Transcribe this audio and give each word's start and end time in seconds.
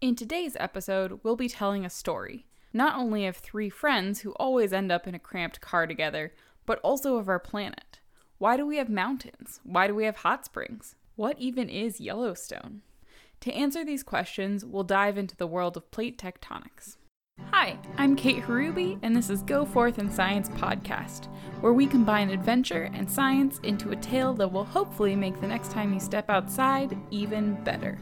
In 0.00 0.16
today's 0.16 0.56
episode, 0.58 1.20
we'll 1.22 1.36
be 1.36 1.46
telling 1.46 1.84
a 1.84 1.90
story, 1.90 2.46
not 2.72 2.96
only 2.96 3.26
of 3.26 3.36
three 3.36 3.68
friends 3.68 4.20
who 4.20 4.30
always 4.32 4.72
end 4.72 4.90
up 4.90 5.06
in 5.06 5.14
a 5.14 5.18
cramped 5.18 5.60
car 5.60 5.86
together, 5.86 6.32
but 6.64 6.78
also 6.78 7.18
of 7.18 7.28
our 7.28 7.38
planet. 7.38 8.00
Why 8.38 8.56
do 8.56 8.64
we 8.64 8.78
have 8.78 8.88
mountains? 8.88 9.60
Why 9.62 9.86
do 9.86 9.94
we 9.94 10.04
have 10.04 10.16
hot 10.16 10.46
springs? 10.46 10.94
What 11.16 11.38
even 11.38 11.68
is 11.68 12.00
Yellowstone? 12.00 12.80
To 13.40 13.52
answer 13.52 13.84
these 13.84 14.02
questions, 14.02 14.64
we'll 14.64 14.84
dive 14.84 15.18
into 15.18 15.36
the 15.36 15.46
world 15.46 15.76
of 15.76 15.90
plate 15.90 16.16
tectonics. 16.16 16.96
Hi, 17.50 17.78
I'm 17.98 18.16
Kate 18.16 18.42
Harubi, 18.42 18.98
and 19.02 19.14
this 19.14 19.28
is 19.28 19.42
Go 19.42 19.66
Forth 19.66 19.98
in 19.98 20.10
Science 20.10 20.48
podcast, 20.48 21.26
where 21.60 21.74
we 21.74 21.86
combine 21.86 22.30
adventure 22.30 22.90
and 22.94 23.10
science 23.10 23.60
into 23.64 23.90
a 23.90 23.96
tale 23.96 24.32
that 24.34 24.50
will 24.50 24.64
hopefully 24.64 25.14
make 25.14 25.38
the 25.42 25.48
next 25.48 25.72
time 25.72 25.92
you 25.92 26.00
step 26.00 26.30
outside 26.30 26.96
even 27.10 27.62
better. 27.64 27.98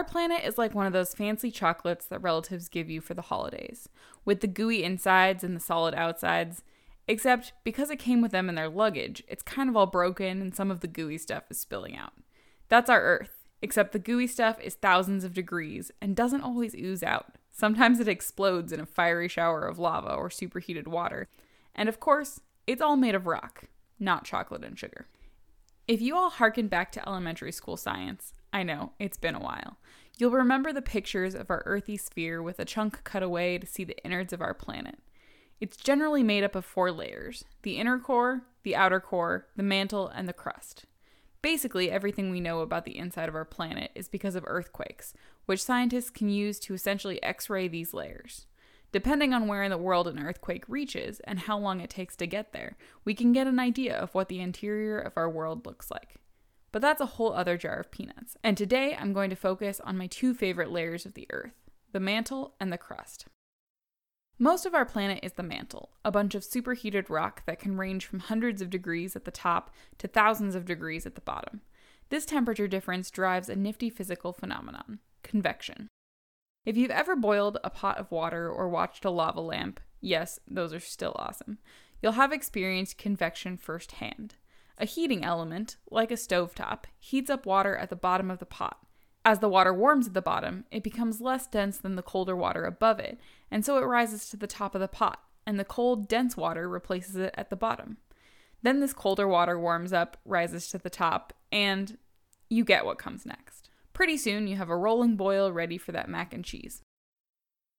Our 0.00 0.04
planet 0.04 0.44
is 0.44 0.56
like 0.56 0.74
one 0.74 0.86
of 0.86 0.94
those 0.94 1.12
fancy 1.12 1.50
chocolates 1.50 2.06
that 2.06 2.22
relatives 2.22 2.70
give 2.70 2.88
you 2.88 3.02
for 3.02 3.12
the 3.12 3.20
holidays, 3.20 3.86
with 4.24 4.40
the 4.40 4.46
gooey 4.46 4.82
insides 4.82 5.44
and 5.44 5.54
the 5.54 5.60
solid 5.60 5.94
outsides. 5.94 6.62
Except 7.06 7.52
because 7.64 7.90
it 7.90 7.98
came 7.98 8.22
with 8.22 8.32
them 8.32 8.48
in 8.48 8.54
their 8.54 8.70
luggage, 8.70 9.22
it's 9.28 9.42
kind 9.42 9.68
of 9.68 9.76
all 9.76 9.84
broken 9.84 10.40
and 10.40 10.56
some 10.56 10.70
of 10.70 10.80
the 10.80 10.88
gooey 10.88 11.18
stuff 11.18 11.42
is 11.50 11.60
spilling 11.60 11.98
out. 11.98 12.14
That's 12.70 12.88
our 12.88 13.02
Earth, 13.02 13.44
except 13.60 13.92
the 13.92 13.98
gooey 13.98 14.26
stuff 14.26 14.58
is 14.62 14.72
thousands 14.74 15.22
of 15.22 15.34
degrees 15.34 15.90
and 16.00 16.16
doesn't 16.16 16.40
always 16.40 16.74
ooze 16.74 17.02
out. 17.02 17.34
Sometimes 17.52 18.00
it 18.00 18.08
explodes 18.08 18.72
in 18.72 18.80
a 18.80 18.86
fiery 18.86 19.28
shower 19.28 19.66
of 19.66 19.78
lava 19.78 20.14
or 20.14 20.30
superheated 20.30 20.88
water. 20.88 21.28
And 21.74 21.90
of 21.90 22.00
course, 22.00 22.40
it's 22.66 22.80
all 22.80 22.96
made 22.96 23.14
of 23.14 23.26
rock, 23.26 23.64
not 23.98 24.24
chocolate 24.24 24.64
and 24.64 24.78
sugar. 24.78 25.08
If 25.86 26.00
you 26.00 26.16
all 26.16 26.30
harken 26.30 26.68
back 26.68 26.90
to 26.92 27.06
elementary 27.06 27.52
school 27.52 27.76
science, 27.76 28.32
I 28.50 28.62
know, 28.62 28.92
it's 28.98 29.18
been 29.18 29.34
a 29.34 29.40
while. 29.40 29.76
You'll 30.20 30.32
remember 30.32 30.70
the 30.70 30.82
pictures 30.82 31.34
of 31.34 31.48
our 31.48 31.62
earthy 31.64 31.96
sphere 31.96 32.42
with 32.42 32.58
a 32.58 32.66
chunk 32.66 33.04
cut 33.04 33.22
away 33.22 33.56
to 33.56 33.66
see 33.66 33.84
the 33.84 33.96
innards 34.04 34.34
of 34.34 34.42
our 34.42 34.52
planet. 34.52 34.98
It's 35.62 35.78
generally 35.78 36.22
made 36.22 36.44
up 36.44 36.54
of 36.54 36.66
four 36.66 36.92
layers 36.92 37.46
the 37.62 37.78
inner 37.78 37.98
core, 37.98 38.42
the 38.62 38.76
outer 38.76 39.00
core, 39.00 39.46
the 39.56 39.62
mantle, 39.62 40.08
and 40.08 40.28
the 40.28 40.34
crust. 40.34 40.84
Basically, 41.40 41.90
everything 41.90 42.30
we 42.30 42.38
know 42.38 42.60
about 42.60 42.84
the 42.84 42.98
inside 42.98 43.30
of 43.30 43.34
our 43.34 43.46
planet 43.46 43.92
is 43.94 44.08
because 44.08 44.34
of 44.34 44.44
earthquakes, 44.46 45.14
which 45.46 45.64
scientists 45.64 46.10
can 46.10 46.28
use 46.28 46.60
to 46.60 46.74
essentially 46.74 47.22
x 47.22 47.48
ray 47.48 47.66
these 47.66 47.94
layers. 47.94 48.46
Depending 48.92 49.32
on 49.32 49.46
where 49.46 49.62
in 49.62 49.70
the 49.70 49.78
world 49.78 50.06
an 50.06 50.18
earthquake 50.18 50.64
reaches 50.68 51.20
and 51.20 51.38
how 51.38 51.56
long 51.56 51.80
it 51.80 51.88
takes 51.88 52.14
to 52.16 52.26
get 52.26 52.52
there, 52.52 52.76
we 53.06 53.14
can 53.14 53.32
get 53.32 53.46
an 53.46 53.58
idea 53.58 53.96
of 53.96 54.14
what 54.14 54.28
the 54.28 54.40
interior 54.40 54.98
of 54.98 55.14
our 55.16 55.30
world 55.30 55.64
looks 55.64 55.90
like. 55.90 56.19
But 56.72 56.82
that's 56.82 57.00
a 57.00 57.06
whole 57.06 57.32
other 57.32 57.56
jar 57.56 57.76
of 57.76 57.90
peanuts. 57.90 58.36
And 58.44 58.56
today 58.56 58.96
I'm 58.98 59.12
going 59.12 59.30
to 59.30 59.36
focus 59.36 59.80
on 59.80 59.98
my 59.98 60.06
two 60.06 60.34
favorite 60.34 60.70
layers 60.70 61.06
of 61.06 61.14
the 61.14 61.26
Earth 61.30 61.54
the 61.92 62.00
mantle 62.00 62.54
and 62.60 62.72
the 62.72 62.78
crust. 62.78 63.26
Most 64.38 64.64
of 64.64 64.74
our 64.74 64.84
planet 64.84 65.20
is 65.22 65.32
the 65.32 65.42
mantle, 65.42 65.90
a 66.04 66.10
bunch 66.10 66.34
of 66.34 66.44
superheated 66.44 67.10
rock 67.10 67.44
that 67.46 67.58
can 67.58 67.76
range 67.76 68.06
from 68.06 68.20
hundreds 68.20 68.62
of 68.62 68.70
degrees 68.70 69.16
at 69.16 69.24
the 69.24 69.30
top 69.30 69.70
to 69.98 70.08
thousands 70.08 70.54
of 70.54 70.64
degrees 70.64 71.04
at 71.04 71.14
the 71.16 71.20
bottom. 71.20 71.60
This 72.08 72.24
temperature 72.24 72.66
difference 72.66 73.10
drives 73.10 73.48
a 73.48 73.56
nifty 73.56 73.90
physical 73.90 74.32
phenomenon 74.32 75.00
convection. 75.22 75.88
If 76.64 76.76
you've 76.76 76.90
ever 76.90 77.16
boiled 77.16 77.58
a 77.62 77.70
pot 77.70 77.98
of 77.98 78.10
water 78.10 78.50
or 78.50 78.68
watched 78.68 79.04
a 79.04 79.10
lava 79.10 79.40
lamp, 79.40 79.80
yes, 80.00 80.38
those 80.48 80.72
are 80.72 80.80
still 80.80 81.14
awesome, 81.16 81.58
you'll 82.02 82.12
have 82.12 82.32
experienced 82.32 82.98
convection 82.98 83.56
firsthand. 83.56 84.36
A 84.80 84.86
heating 84.86 85.22
element, 85.22 85.76
like 85.90 86.10
a 86.10 86.14
stovetop, 86.14 86.84
heats 86.98 87.28
up 87.28 87.44
water 87.44 87.76
at 87.76 87.90
the 87.90 87.96
bottom 87.96 88.30
of 88.30 88.38
the 88.38 88.46
pot. 88.46 88.78
As 89.26 89.40
the 89.40 89.48
water 89.48 89.74
warms 89.74 90.06
at 90.06 90.14
the 90.14 90.22
bottom, 90.22 90.64
it 90.70 90.82
becomes 90.82 91.20
less 91.20 91.46
dense 91.46 91.76
than 91.76 91.96
the 91.96 92.02
colder 92.02 92.34
water 92.34 92.64
above 92.64 92.98
it, 92.98 93.20
and 93.50 93.62
so 93.62 93.76
it 93.76 93.84
rises 93.84 94.30
to 94.30 94.38
the 94.38 94.46
top 94.46 94.74
of 94.74 94.80
the 94.80 94.88
pot, 94.88 95.22
and 95.46 95.60
the 95.60 95.66
cold, 95.66 96.08
dense 96.08 96.34
water 96.34 96.66
replaces 96.66 97.16
it 97.16 97.34
at 97.36 97.50
the 97.50 97.56
bottom. 97.56 97.98
Then 98.62 98.80
this 98.80 98.94
colder 98.94 99.28
water 99.28 99.60
warms 99.60 99.92
up, 99.92 100.16
rises 100.24 100.68
to 100.68 100.78
the 100.78 100.88
top, 100.88 101.34
and 101.52 101.98
you 102.48 102.64
get 102.64 102.86
what 102.86 102.98
comes 102.98 103.26
next. 103.26 103.68
Pretty 103.92 104.16
soon, 104.16 104.46
you 104.46 104.56
have 104.56 104.70
a 104.70 104.76
rolling 104.76 105.14
boil 105.14 105.52
ready 105.52 105.76
for 105.76 105.92
that 105.92 106.08
mac 106.08 106.32
and 106.32 106.42
cheese. 106.42 106.80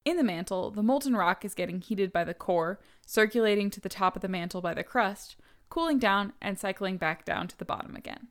In 0.06 0.18
the 0.18 0.24
mantle, 0.24 0.70
the 0.70 0.84
molten 0.84 1.16
rock 1.16 1.44
is 1.44 1.56
getting 1.56 1.82
heated 1.82 2.14
by 2.14 2.24
the 2.24 2.36
core, 2.36 2.80
circulating 3.08 3.72
to 3.72 3.82
the 3.82 3.90
top 3.90 4.16
of 4.16 4.22
the 4.22 4.28
mantle 4.28 4.62
by 4.62 4.76
the 4.76 4.84
crust, 4.84 5.36
cooling 5.72 5.98
down, 5.98 6.34
and 6.40 6.60
cycling 6.60 6.98
back 6.98 7.26
down 7.26 7.48
to 7.48 7.58
the 7.58 7.66
bottom 7.66 7.96
again. 7.96 8.28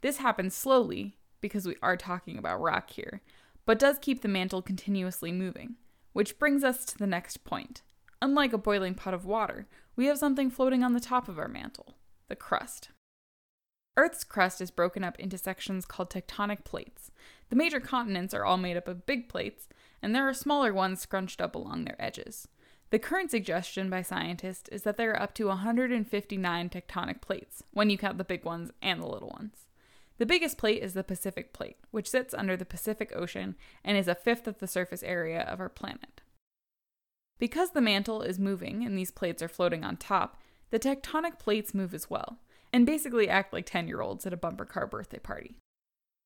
This 0.00 0.16
happens 0.16 0.56
slowly, 0.56 1.16
because 1.40 1.66
we 1.66 1.76
are 1.82 1.96
talking 1.96 2.36
about 2.36 2.60
rock 2.60 2.90
here, 2.90 3.20
but 3.64 3.78
does 3.78 3.98
keep 4.00 4.22
the 4.22 4.28
mantle 4.28 4.62
continuously 4.62 5.30
moving. 5.30 5.76
Which 6.14 6.38
brings 6.38 6.64
us 6.64 6.84
to 6.86 6.98
the 6.98 7.06
next 7.06 7.44
point. 7.44 7.82
Unlike 8.20 8.54
a 8.54 8.58
boiling 8.58 8.94
pot 8.94 9.14
of 9.14 9.26
water, 9.26 9.68
we 9.94 10.06
have 10.06 10.18
something 10.18 10.50
floating 10.50 10.82
on 10.82 10.94
the 10.94 11.00
top 11.00 11.28
of 11.28 11.38
our 11.38 11.46
mantle 11.46 11.94
the 12.28 12.36
crust. 12.36 12.90
Earth's 13.96 14.24
crust 14.24 14.60
is 14.60 14.70
broken 14.70 15.02
up 15.02 15.18
into 15.18 15.38
sections 15.38 15.84
called 15.84 16.10
tectonic 16.10 16.64
plates. 16.64 17.10
The 17.50 17.56
major 17.56 17.80
continents 17.80 18.34
are 18.34 18.44
all 18.44 18.58
made 18.58 18.76
up 18.76 18.86
of 18.86 19.06
big 19.06 19.28
plates, 19.28 19.68
and 20.02 20.14
there 20.14 20.28
are 20.28 20.34
smaller 20.34 20.72
ones 20.72 21.00
scrunched 21.00 21.40
up 21.40 21.54
along 21.54 21.84
their 21.84 21.96
edges. 21.98 22.48
The 22.90 22.98
current 22.98 23.30
suggestion 23.30 23.90
by 23.90 24.00
scientists 24.00 24.68
is 24.70 24.82
that 24.84 24.96
there 24.96 25.10
are 25.12 25.22
up 25.22 25.34
to 25.34 25.48
159 25.48 26.70
tectonic 26.70 27.20
plates, 27.20 27.62
when 27.72 27.90
you 27.90 27.98
count 27.98 28.16
the 28.16 28.24
big 28.24 28.44
ones 28.44 28.70
and 28.80 29.02
the 29.02 29.06
little 29.06 29.28
ones. 29.28 29.66
The 30.16 30.24
biggest 30.24 30.56
plate 30.56 30.82
is 30.82 30.94
the 30.94 31.04
Pacific 31.04 31.52
Plate, 31.52 31.76
which 31.90 32.08
sits 32.08 32.32
under 32.34 32.56
the 32.56 32.64
Pacific 32.64 33.12
Ocean 33.14 33.56
and 33.84 33.96
is 33.96 34.08
a 34.08 34.14
fifth 34.14 34.48
of 34.48 34.58
the 34.58 34.66
surface 34.66 35.02
area 35.02 35.42
of 35.42 35.60
our 35.60 35.68
planet. 35.68 36.22
Because 37.38 37.70
the 37.70 37.80
mantle 37.80 38.22
is 38.22 38.38
moving 38.38 38.84
and 38.84 38.98
these 38.98 39.12
plates 39.12 39.42
are 39.42 39.48
floating 39.48 39.84
on 39.84 39.96
top, 39.96 40.40
the 40.70 40.80
tectonic 40.80 41.38
plates 41.38 41.74
move 41.74 41.94
as 41.94 42.10
well, 42.10 42.38
and 42.72 42.84
basically 42.86 43.28
act 43.28 43.52
like 43.52 43.66
10 43.66 43.86
year 43.86 44.00
olds 44.00 44.26
at 44.26 44.32
a 44.32 44.36
bumper 44.36 44.64
car 44.64 44.86
birthday 44.86 45.18
party. 45.18 45.56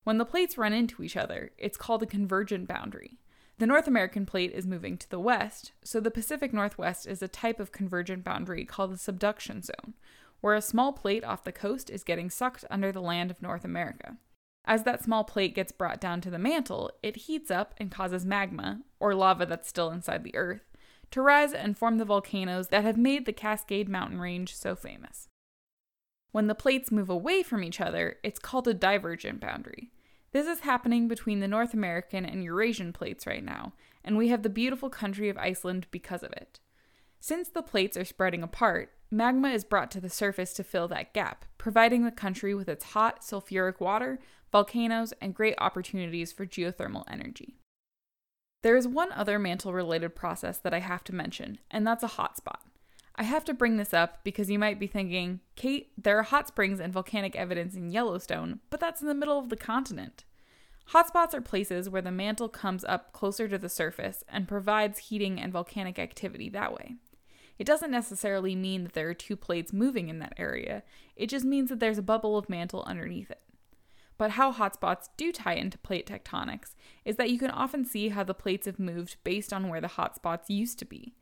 When 0.05 0.19
the 0.19 0.25
plates 0.25 0.57
run 0.57 0.73
into 0.73 1.03
each 1.03 1.17
other, 1.17 1.51
it's 1.59 1.77
called 1.77 2.03
a 2.03 2.07
convergent 2.07 2.67
boundary, 2.67 3.19
the 3.63 3.67
North 3.69 3.87
American 3.87 4.27
plate 4.27 4.51
is 4.51 4.67
moving 4.67 4.99
to 4.99 5.09
the 5.09 5.21
west, 5.21 5.71
so 5.85 6.01
the 6.01 6.11
Pacific 6.11 6.53
Northwest 6.53 7.07
is 7.07 7.23
a 7.23 7.29
type 7.29 7.61
of 7.61 7.71
convergent 7.71 8.25
boundary 8.25 8.65
called 8.65 8.93
the 8.93 8.99
subduction 8.99 9.63
zone, 9.63 9.95
where 10.41 10.57
a 10.57 10.61
small 10.61 10.93
plate 10.93 11.23
off 11.23 11.45
the 11.45 11.53
coast 11.53 11.89
is 11.89 12.03
getting 12.03 12.29
sucked 12.29 12.65
under 12.73 12.91
the 12.91 13.01
land 13.01 13.31
of 13.31 13.41
North 13.41 13.65
America. 13.65 14.17
As 14.65 14.83
that 14.83 15.05
small 15.05 15.23
plate 15.23 15.55
gets 15.55 15.71
brought 15.71 16.01
down 16.01 16.21
to 16.23 16.29
the 16.29 16.41
mantle, 16.41 16.91
it 17.05 17.15
heats 17.15 17.53
up 17.53 17.73
and 17.79 17.89
causes 17.89 18.27
magma, 18.27 18.81
or 18.99 19.15
lava 19.15 19.47
that's 19.47 19.69
still 19.69 19.93
inside 19.93 20.25
the 20.25 20.35
earth, 20.35 20.77
to 21.13 21.23
rise 21.23 21.53
and 21.53 21.79
form 21.79 21.99
the 21.99 22.05
volcanoes 22.05 22.67
that 22.71 22.83
have 22.83 22.99
made 22.99 23.27
the 23.27 23.33
Cascade 23.33 23.89
Mountain 23.89 24.19
Range 24.19 24.53
so 24.53 24.75
famous. 24.75 25.29
When 26.33 26.49
the 26.49 26.57
plates 26.57 26.91
move 26.91 27.09
away 27.09 27.45
from 27.45 27.63
each 27.63 27.81
other, 27.81 28.17
it's 28.25 28.41
called 28.41 28.67
a 28.67 28.75
divergent 28.75 29.39
boundary. 29.39 29.93
This 30.33 30.47
is 30.47 30.61
happening 30.61 31.09
between 31.09 31.41
the 31.41 31.49
North 31.49 31.75
American 31.75 32.25
and 32.25 32.43
Eurasian 32.43 32.93
plates 32.93 33.27
right 33.27 33.45
now, 33.45 33.75
and 34.03 34.17
we 34.17 34.29
have 34.29 34.43
the 34.43 34.49
beautiful 34.49 34.89
country 34.89 35.29
of 35.29 35.37
Iceland 35.37 35.87
because 35.91 36.23
of 36.23 36.33
it. 36.33 36.59
Since 37.21 37.51
the 37.51 37.63
plates 37.63 37.97
are 37.99 38.05
spreading 38.05 38.43
apart, 38.43 38.93
magma 39.11 39.51
is 39.51 39.63
brought 39.63 39.91
to 39.91 40.01
the 40.01 40.09
surface 40.09 40.55
to 40.55 40.65
fill 40.65 40.89
that 40.89 41.13
gap, 41.13 41.45
providing 41.59 42.05
the 42.05 42.11
country 42.11 42.55
with 42.55 42.69
its 42.69 42.87
hot, 42.87 43.21
sulfuric 43.21 43.79
water, 43.79 44.19
volcanoes, 44.51 45.13
and 45.21 45.35
great 45.35 45.55
opportunities 45.59 46.33
for 46.33 46.47
geothermal 46.47 47.05
energy. 47.09 47.59
There 48.63 48.77
is 48.77 48.89
one 48.89 49.13
other 49.13 49.39
mantle 49.39 49.75
related 49.75 50.15
process 50.15 50.57
that 50.59 50.73
I 50.73 50.79
have 50.79 51.05
to 51.05 51.15
mention, 51.15 51.59
and 51.71 51.87
that's 51.87 52.05
a 52.05 52.09
hotspot. 52.09 52.61
I 53.15 53.25
have 53.25 53.45
to 53.45 53.55
bring 53.55 53.77
this 53.77 53.93
up 53.93 54.25
because 54.25 54.51
you 54.51 54.59
might 54.59 54.79
be 54.79 54.87
thinking, 54.87 55.41
Kate, 55.55 55.93
there 55.99 56.19
are 56.19 56.23
hot 56.23 56.49
springs 56.49 56.81
and 56.81 56.93
volcanic 56.93 57.37
evidence 57.37 57.75
in 57.75 57.91
Yellowstone, 57.91 58.61
but 58.71 58.81
that's 58.81 59.03
in 59.03 59.09
the 59.09 59.15
middle 59.15 59.39
of 59.39 59.51
the 59.51 59.57
continent. 59.57 60.25
Hotspots 60.91 61.35
are 61.35 61.41
places 61.41 61.89
where 61.89 62.03
the 62.03 62.11
mantle 62.11 62.49
comes 62.49 62.85
up 62.85 63.13
closer 63.13 63.49
to 63.49 63.59
the 63.59 63.69
surface 63.69 64.25
and 64.29 64.49
provides 64.49 64.99
heating 64.99 65.41
and 65.41 65.53
volcanic 65.53 65.99
activity 65.99 66.49
that 66.51 66.73
way. 66.73 66.97
It 67.59 67.67
doesn't 67.67 67.91
necessarily 67.91 68.57
mean 68.57 68.85
that 68.85 68.95
there 68.95 69.09
are 69.09 69.15
two 69.15 69.37
plates 69.37 69.73
moving 69.73 70.09
in 70.09 70.19
that 70.19 70.35
area, 70.37 70.83
it 71.15 71.29
just 71.29 71.45
means 71.45 71.69
that 71.69 71.81
there's 71.81 71.99
a 71.99 72.03
bubble 72.03 72.37
of 72.37 72.49
mantle 72.49 72.83
underneath 72.87 73.31
it. 73.31 73.43
But 74.19 74.33
how 74.33 74.53
hotspots 74.53 75.09
do 75.17 75.33
tie 75.33 75.55
into 75.55 75.79
plate 75.79 76.07
tectonics 76.07 76.75
is 77.05 77.17
that 77.17 77.31
you 77.31 77.39
can 77.39 77.51
often 77.51 77.85
see 77.85 78.09
how 78.09 78.25
the 78.25 78.35
plates 78.35 78.67
have 78.67 78.79
moved 78.79 79.17
based 79.25 79.53
on 79.53 79.69
where 79.69 79.81
the 79.81 79.89
hotspots 79.89 80.49
used 80.49 80.79
to 80.81 80.85
be. 80.85 81.15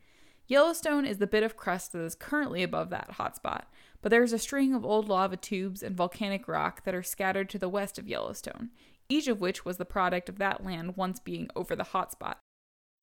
Yellowstone 0.50 1.06
is 1.06 1.19
the 1.19 1.29
bit 1.29 1.44
of 1.44 1.56
crust 1.56 1.93
that 1.93 2.00
is 2.00 2.17
currently 2.17 2.64
above 2.64 2.91
that 2.91 3.12
hotspot, 3.19 3.67
but 4.02 4.11
there 4.11 4.25
is 4.25 4.32
a 4.32 4.38
string 4.38 4.75
of 4.75 4.85
old 4.85 5.08
lava 5.08 5.37
tubes 5.37 5.81
and 5.81 5.97
volcanic 5.97 6.49
rock 6.49 6.82
that 6.82 6.93
are 6.93 7.05
scattered 7.05 7.49
to 7.49 7.56
the 7.56 7.69
west 7.69 8.00
of 8.00 8.08
Yellowstone, 8.08 8.70
each 9.08 9.29
of 9.29 9.41
which 9.41 9.64
was 9.64 9.76
the 9.76 9.85
product 9.85 10.29
of 10.29 10.38
that 10.38 10.64
land 10.64 10.97
once 10.97 11.20
being 11.20 11.49
over 11.55 11.76
the 11.76 11.85
hotspot. 11.85 12.35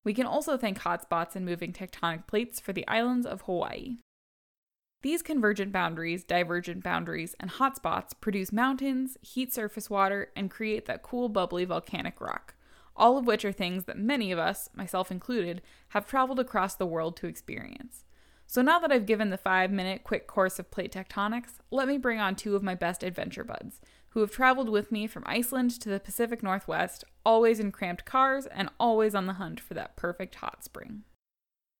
We 0.03 0.13
can 0.13 0.25
also 0.25 0.57
thank 0.57 0.81
hotspots 0.81 1.37
and 1.37 1.45
moving 1.45 1.71
tectonic 1.71 2.27
plates 2.27 2.59
for 2.59 2.73
the 2.73 2.85
islands 2.85 3.25
of 3.25 3.43
Hawaii. 3.43 3.95
These 5.01 5.21
convergent 5.21 5.71
boundaries, 5.71 6.25
divergent 6.25 6.83
boundaries, 6.83 7.33
and 7.39 7.49
hotspots 7.49 8.11
produce 8.19 8.51
mountains, 8.51 9.17
heat 9.21 9.53
surface 9.53 9.89
water, 9.89 10.33
and 10.35 10.51
create 10.51 10.85
that 10.87 11.01
cool, 11.01 11.29
bubbly 11.29 11.63
volcanic 11.63 12.19
rock, 12.19 12.55
all 12.97 13.17
of 13.17 13.25
which 13.25 13.45
are 13.45 13.51
things 13.51 13.85
that 13.85 13.97
many 13.97 14.31
of 14.31 14.39
us, 14.39 14.69
myself 14.73 15.11
included, 15.11 15.61
have 15.89 16.07
traveled 16.07 16.39
across 16.39 16.75
the 16.75 16.85
world 16.85 17.15
to 17.17 17.27
experience. 17.27 18.03
So 18.45 18.61
now 18.61 18.79
that 18.79 18.91
I've 18.91 19.05
given 19.05 19.29
the 19.29 19.37
five 19.37 19.71
minute 19.71 20.03
quick 20.03 20.25
course 20.25 20.57
of 20.57 20.71
plate 20.71 20.93
tectonics, 20.93 21.59
let 21.69 21.87
me 21.87 21.97
bring 21.97 22.19
on 22.19 22.35
two 22.35 22.55
of 22.55 22.63
my 22.63 22.75
best 22.75 23.03
adventure 23.03 23.43
buds, 23.43 23.81
who 24.09 24.21
have 24.21 24.31
traveled 24.31 24.69
with 24.69 24.91
me 24.91 25.05
from 25.05 25.23
Iceland 25.25 25.79
to 25.81 25.89
the 25.89 25.99
Pacific 25.99 26.41
Northwest, 26.41 27.03
always 27.25 27.59
in 27.59 27.71
cramped 27.71 28.05
cars 28.05 28.45
and 28.47 28.69
always 28.79 29.13
on 29.13 29.25
the 29.25 29.33
hunt 29.33 29.59
for 29.59 29.73
that 29.73 29.95
perfect 29.95 30.35
hot 30.35 30.63
spring. 30.63 31.03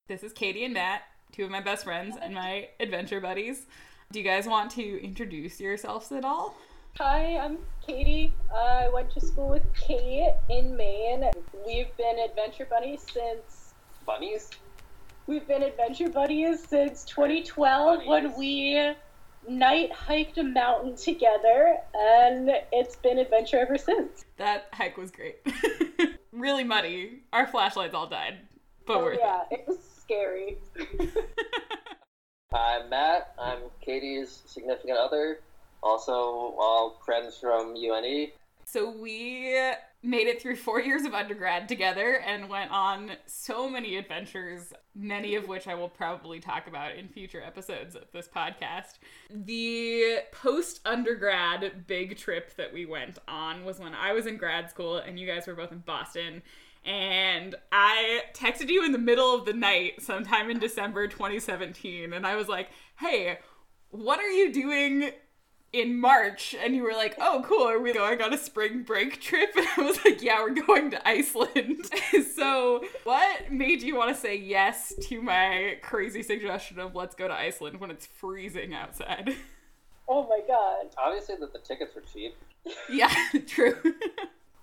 This 0.08 0.24
is 0.24 0.34
Katie 0.34 0.66
and 0.66 0.74
Matt, 0.74 1.04
two 1.32 1.46
of 1.46 1.50
my 1.50 1.62
best 1.62 1.86
friends 1.86 2.16
and 2.22 2.34
my 2.36 2.70
adventure 2.80 3.22
buddies. 3.22 3.66
Do 4.12 4.20
you 4.20 4.26
guys 4.26 4.46
want 4.46 4.72
to 4.72 5.04
introduce 5.04 5.60
yourselves 5.60 6.12
at 6.12 6.26
all? 6.26 6.56
Hi, 7.00 7.38
I'm 7.38 7.60
Katie. 7.86 8.34
I 8.54 8.90
went 8.90 9.12
to 9.12 9.22
school 9.22 9.50
with 9.50 9.64
Kate 9.76 10.34
in 10.50 10.76
Maine. 10.76 11.30
We've 11.66 11.96
been 11.98 12.18
adventure 12.20 12.66
buddies 12.66 13.06
since 13.12 13.74
Bunnies? 14.06 14.50
we've 15.28 15.48
been 15.48 15.62
adventure 15.62 16.10
buddies 16.10 16.66
since 16.68 17.04
2012 17.06 18.06
when 18.08 18.36
we 18.38 18.94
night 19.48 19.92
hiked 19.92 20.38
a 20.38 20.44
mountain 20.44 20.96
together, 20.96 21.78
and 21.94 22.50
it's 22.72 22.96
been 22.96 23.20
adventure 23.20 23.60
ever 23.60 23.78
since. 23.78 24.26
That 24.38 24.68
hike 24.74 24.98
was 24.98 25.12
great. 25.12 25.38
really 26.32 26.64
muddy. 26.64 27.22
Our 27.32 27.46
flashlights 27.46 27.94
all 27.94 28.08
died, 28.08 28.40
but 28.88 28.98
Oh, 28.98 29.04
worth 29.04 29.20
yeah, 29.22 29.44
it 29.52 29.66
was 29.68 29.78
scary. 30.02 30.58
it. 30.76 31.28
I'm 32.54 32.90
Matt. 32.90 33.34
I'm 33.38 33.60
Katie's 33.82 34.42
significant 34.48 34.98
other. 34.98 35.42
Also, 35.84 36.14
all 36.14 37.02
friends 37.06 37.38
from 37.38 37.76
UNE. 37.76 38.32
So 38.66 38.92
we 38.92 39.58
made 40.04 40.28
it 40.28 40.42
through 40.42 40.58
four 40.58 40.82
years 40.82 41.06
of 41.06 41.14
undergrad 41.14 41.68
together 41.70 42.22
and 42.26 42.50
went 42.50 42.70
on 42.70 43.12
so 43.26 43.70
many 43.70 43.96
adventures, 43.96 44.74
many 44.94 45.36
of 45.36 45.48
which 45.48 45.68
I 45.68 45.76
will 45.76 45.90
probably 45.90 46.40
talk 46.40 46.68
about 46.68 46.96
in 46.96 47.08
future 47.08 47.42
episodes 47.42 47.96
of 47.96 48.04
this 48.12 48.28
podcast. 48.28 49.00
The 49.30 50.20
post 50.32 50.82
undergrad 50.86 51.88
big 51.88 52.18
trip 52.18 52.56
that 52.58 52.74
we 52.74 52.86
went 52.86 53.18
on 53.28 53.66
was 53.66 53.80
when 53.80 53.94
I 53.96 54.14
was 54.14 54.26
in 54.26 54.38
grad 54.38 54.70
school 54.70 54.98
and 54.98 55.18
you 55.18 55.26
guys 55.26 55.48
were 55.48 55.56
both 55.56 55.72
in 55.72 55.80
Boston. 55.80 56.42
And 56.86 57.56
I 57.72 58.22
texted 58.34 58.70
you 58.70 58.86
in 58.86 58.92
the 58.92 58.98
middle 58.98 59.34
of 59.34 59.46
the 59.46 59.54
night 59.54 60.02
sometime 60.02 60.50
in 60.50 60.60
December 60.60 61.08
2017, 61.08 62.14
and 62.14 62.26
I 62.26 62.38
was 62.38 62.48
like, 62.48 62.70
hey, 62.98 63.40
what 63.90 64.20
are 64.20 64.30
you 64.30 64.54
doing 64.54 65.12
in 65.74 66.00
March 66.00 66.56
and 66.64 66.76
you 66.76 66.84
were 66.84 66.94
like, 66.94 67.16
"Oh, 67.20 67.44
cool. 67.46 67.68
Are 67.68 67.80
we 67.80 67.94
going 67.94 68.22
on 68.22 68.34
a 68.34 68.38
spring 68.38 68.84
break 68.84 69.20
trip?" 69.22 69.50
And 69.58 69.68
I 69.78 69.82
was 69.82 70.04
like, 70.06 70.22
"Yeah, 70.22 70.42
we're 70.42 70.62
going 70.62 70.92
to 70.92 71.08
Iceland." 71.08 71.90
so, 72.36 72.84
what 73.04 73.52
made 73.52 73.82
you 73.82 73.96
want 73.96 74.14
to 74.14 74.20
say 74.20 74.36
yes 74.36 74.94
to 75.04 75.22
my 75.22 75.78
crazy 75.82 76.24
suggestion 76.24 76.80
of 76.80 76.96
let's 76.96 77.16
go 77.16 77.28
to 77.28 77.34
Iceland 77.34 77.80
when 77.80 77.92
it's 77.92 78.06
freezing 78.06 78.74
outside? 78.74 79.36
Oh 80.10 80.26
my 80.30 80.40
god. 80.48 80.86
Obviously, 80.98 81.36
that 81.42 81.52
the 81.52 81.60
tickets 81.60 81.94
were 81.94 82.02
cheap. 82.14 82.34
yeah, 82.90 83.14
true. 83.46 83.76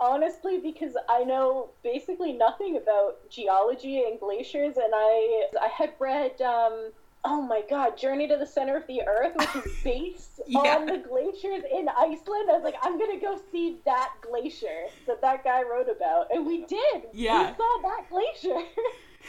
Honestly, 0.01 0.59
because 0.59 0.97
I 1.06 1.23
know 1.23 1.69
basically 1.83 2.33
nothing 2.33 2.79
about 2.79 3.29
geology 3.29 4.05
and 4.05 4.19
glaciers, 4.19 4.79
and 4.79 4.91
I 4.95 5.49
I 5.61 5.69
had 5.69 5.93
read 5.99 6.41
um 6.41 6.93
oh 7.25 7.41
my 7.43 7.62
god, 7.71 7.97
Journey 7.97 8.29
to 8.29 8.37
the 8.37 8.47
Center 8.47 8.76
of 8.76 8.87
the 8.87 9.03
Earth, 9.06 9.32
which 9.37 9.65
is 9.65 9.73
based 9.85 10.41
Yeah. 10.47 10.76
on 10.76 10.87
the 10.87 10.99
glaciers 10.99 11.62
in 11.73 11.88
Iceland. 11.88 12.50
I 12.50 12.55
was 12.55 12.62
like, 12.65 12.76
I'm 12.82 12.99
gonna 12.99 13.19
go 13.21 13.41
see 13.50 13.79
that 13.85 14.12
glacier 14.21 14.87
that 15.06 15.21
that 15.23 15.43
guy 15.44 15.62
wrote 15.62 15.88
about, 15.88 16.26
and 16.31 16.47
we 16.47 16.65
did. 16.67 17.05
Yeah. 17.12 17.50
we 17.50 17.56
saw 17.56 17.82
that 17.82 18.05
glacier. 18.11 18.61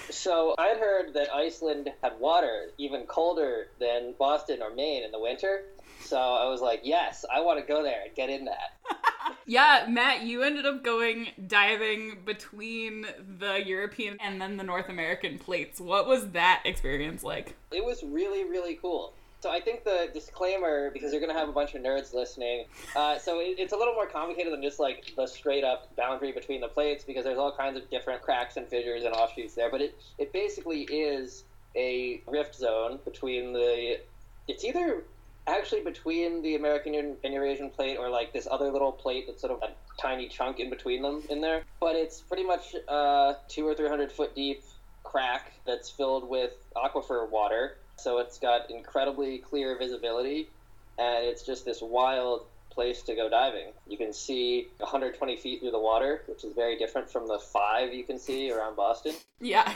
So, 0.09 0.55
I'd 0.57 0.75
heard 0.75 1.13
that 1.13 1.33
Iceland 1.33 1.89
had 2.03 2.19
water 2.19 2.65
even 2.77 3.03
colder 3.03 3.67
than 3.79 4.13
Boston 4.19 4.61
or 4.61 4.69
Maine 4.75 5.05
in 5.05 5.11
the 5.11 5.19
winter. 5.21 5.63
So, 6.01 6.17
I 6.17 6.49
was 6.49 6.59
like, 6.59 6.81
yes, 6.83 7.23
I 7.33 7.39
want 7.39 7.61
to 7.61 7.65
go 7.65 7.81
there 7.81 8.01
and 8.05 8.13
get 8.13 8.29
in 8.29 8.43
that. 8.43 8.73
yeah, 9.45 9.85
Matt, 9.89 10.23
you 10.23 10.43
ended 10.43 10.65
up 10.65 10.83
going 10.83 11.27
diving 11.47 12.17
between 12.25 13.05
the 13.39 13.63
European 13.65 14.17
and 14.19 14.41
then 14.41 14.57
the 14.57 14.63
North 14.63 14.89
American 14.89 15.39
plates. 15.39 15.79
What 15.79 16.07
was 16.07 16.29
that 16.31 16.61
experience 16.65 17.23
like? 17.23 17.55
It 17.71 17.83
was 17.83 18.03
really, 18.03 18.43
really 18.43 18.75
cool. 18.75 19.13
So 19.41 19.51
I 19.51 19.59
think 19.59 19.83
the 19.83 20.09
disclaimer, 20.11 20.89
because 20.89 21.11
you're 21.11 21.21
going 21.21 21.31
to 21.31 21.37
have 21.37 21.49
a 21.49 21.51
bunch 21.51 21.75
of 21.75 21.83
nerds 21.83 22.15
listening, 22.15 22.65
uh, 22.95 23.19
so 23.19 23.39
it, 23.39 23.59
it's 23.59 23.73
a 23.73 23.77
little 23.77 23.93
more 23.93 24.07
complicated 24.07 24.51
than 24.51 24.63
just 24.63 24.79
like 24.79 25.13
the 25.15 25.27
straight 25.27 25.63
up 25.63 25.95
boundary 25.95 26.31
between 26.31 26.61
the 26.61 26.67
plates, 26.67 27.03
because 27.03 27.25
there's 27.25 27.37
all 27.37 27.51
kinds 27.51 27.77
of 27.77 27.87
different 27.91 28.23
cracks 28.23 28.57
and 28.57 28.67
fissures 28.67 29.03
and 29.03 29.13
offshoots 29.13 29.53
there. 29.53 29.69
But 29.69 29.81
it, 29.81 30.01
it 30.17 30.33
basically 30.33 30.83
is 30.83 31.43
a 31.75 32.21
rift 32.27 32.55
zone 32.55 32.97
between 33.05 33.53
the. 33.53 33.99
It's 34.47 34.63
either 34.63 35.03
actually 35.47 35.81
between 35.81 36.41
the 36.41 36.55
American 36.55 36.95
and 37.23 37.33
Eurasian 37.33 37.69
plate 37.69 37.97
or 37.97 38.09
like 38.09 38.33
this 38.33 38.47
other 38.49 38.71
little 38.71 38.91
plate 38.91 39.25
that's 39.27 39.41
sort 39.41 39.53
of 39.53 39.61
a 39.61 39.73
tiny 40.01 40.27
chunk 40.27 40.59
in 40.59 40.69
between 40.69 41.01
them 41.01 41.21
in 41.29 41.41
there. 41.41 41.63
But 41.79 41.95
it's 41.95 42.21
pretty 42.21 42.43
much 42.43 42.75
uh, 42.87 43.33
two 43.47 43.67
or 43.67 43.75
three 43.75 43.87
hundred 43.87 44.11
foot 44.11 44.35
deep 44.35 44.63
crack 45.03 45.53
that's 45.65 45.89
filled 45.89 46.27
with 46.27 46.51
aquifer 46.75 47.29
water. 47.29 47.77
So 47.97 48.19
it's 48.19 48.39
got 48.39 48.69
incredibly 48.69 49.37
clear 49.37 49.77
visibility, 49.77 50.49
and 50.97 51.25
it's 51.25 51.45
just 51.45 51.63
this 51.63 51.81
wild 51.81 52.45
place 52.75 53.01
to 53.03 53.15
go 53.15 53.29
diving. 53.29 53.67
You 53.87 53.97
can 53.97 54.11
see 54.11 54.67
120 54.79 55.37
feet 55.37 55.61
through 55.61 55.71
the 55.71 55.79
water, 55.79 56.23
which 56.27 56.43
is 56.43 56.53
very 56.53 56.77
different 56.77 57.09
from 57.09 57.27
the 57.27 57.39
five 57.39 57.93
you 57.93 58.03
can 58.03 58.19
see 58.19 58.51
around 58.51 58.75
Boston. 58.75 59.15
Yeah. 59.39 59.73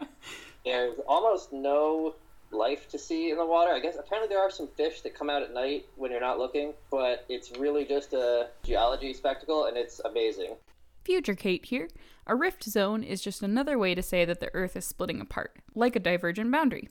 There's 0.64 0.98
almost 1.08 1.52
no 1.52 2.14
life 2.50 2.88
to 2.90 2.98
see 2.98 3.30
in 3.30 3.36
the 3.36 3.46
water. 3.46 3.72
I 3.72 3.80
guess 3.80 3.96
apparently 3.98 4.28
there 4.28 4.42
are 4.42 4.50
some 4.50 4.68
fish 4.68 5.00
that 5.02 5.14
come 5.14 5.30
out 5.30 5.42
at 5.42 5.52
night 5.52 5.86
when 5.96 6.10
you're 6.10 6.20
not 6.20 6.38
looking, 6.38 6.74
but 6.90 7.24
it's 7.28 7.56
really 7.58 7.84
just 7.84 8.12
a 8.12 8.48
geology 8.62 9.12
spectacle, 9.12 9.66
and 9.66 9.76
it's 9.76 10.00
amazing. 10.04 10.56
Future 11.04 11.34
Kate 11.34 11.66
here. 11.66 11.88
A 12.26 12.34
rift 12.34 12.64
zone 12.64 13.04
is 13.04 13.22
just 13.22 13.42
another 13.42 13.78
way 13.78 13.94
to 13.94 14.02
say 14.02 14.24
that 14.24 14.40
the 14.40 14.52
Earth 14.54 14.76
is 14.76 14.84
splitting 14.84 15.20
apart, 15.20 15.56
like 15.74 15.94
a 15.94 16.00
divergent 16.00 16.50
boundary. 16.50 16.88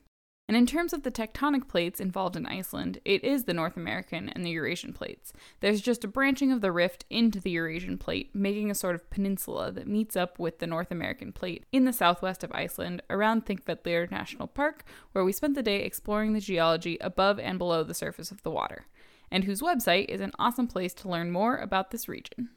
And 0.48 0.56
in 0.56 0.64
terms 0.64 0.92
of 0.92 1.02
the 1.02 1.10
tectonic 1.10 1.66
plates 1.66 1.98
involved 1.98 2.36
in 2.36 2.46
Iceland, 2.46 3.00
it 3.04 3.24
is 3.24 3.44
the 3.44 3.54
North 3.54 3.76
American 3.76 4.28
and 4.28 4.46
the 4.46 4.50
Eurasian 4.50 4.92
plates. 4.92 5.32
There's 5.58 5.80
just 5.80 6.04
a 6.04 6.08
branching 6.08 6.52
of 6.52 6.60
the 6.60 6.70
rift 6.70 7.04
into 7.10 7.40
the 7.40 7.50
Eurasian 7.50 7.98
plate, 7.98 8.30
making 8.32 8.70
a 8.70 8.74
sort 8.76 8.94
of 8.94 9.10
peninsula 9.10 9.72
that 9.72 9.88
meets 9.88 10.14
up 10.14 10.38
with 10.38 10.60
the 10.60 10.66
North 10.68 10.92
American 10.92 11.32
plate 11.32 11.64
in 11.72 11.84
the 11.84 11.92
southwest 11.92 12.44
of 12.44 12.52
Iceland, 12.52 13.02
around 13.10 13.44
Thingvellir 13.44 14.08
National 14.08 14.46
Park, 14.46 14.84
where 15.10 15.24
we 15.24 15.32
spent 15.32 15.56
the 15.56 15.64
day 15.64 15.82
exploring 15.82 16.32
the 16.32 16.40
geology 16.40 16.96
above 17.00 17.40
and 17.40 17.58
below 17.58 17.82
the 17.82 17.92
surface 17.92 18.30
of 18.30 18.44
the 18.44 18.50
water, 18.50 18.86
and 19.32 19.42
whose 19.42 19.60
website 19.60 20.04
is 20.08 20.20
an 20.20 20.32
awesome 20.38 20.68
place 20.68 20.94
to 20.94 21.08
learn 21.08 21.32
more 21.32 21.56
about 21.56 21.90
this 21.90 22.08
region. 22.08 22.50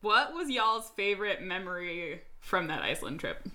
What 0.00 0.34
was 0.34 0.50
y'all's 0.50 0.90
favorite 0.96 1.42
memory 1.42 2.22
from 2.40 2.66
that 2.66 2.82
Iceland 2.82 3.20
trip? 3.20 3.48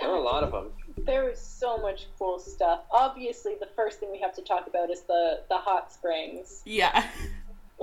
There 0.00 0.10
were 0.10 0.16
a 0.16 0.22
lot 0.22 0.44
of 0.44 0.52
them. 0.52 0.72
there 1.06 1.24
was 1.24 1.38
so 1.40 1.78
much 1.78 2.06
cool 2.18 2.38
stuff. 2.38 2.80
Obviously, 2.90 3.54
the 3.58 3.68
first 3.76 3.98
thing 4.00 4.10
we 4.12 4.18
have 4.20 4.34
to 4.36 4.42
talk 4.42 4.66
about 4.66 4.90
is 4.90 5.02
the 5.02 5.40
the 5.48 5.56
hot 5.56 5.92
springs. 5.92 6.62
Yeah. 6.64 7.06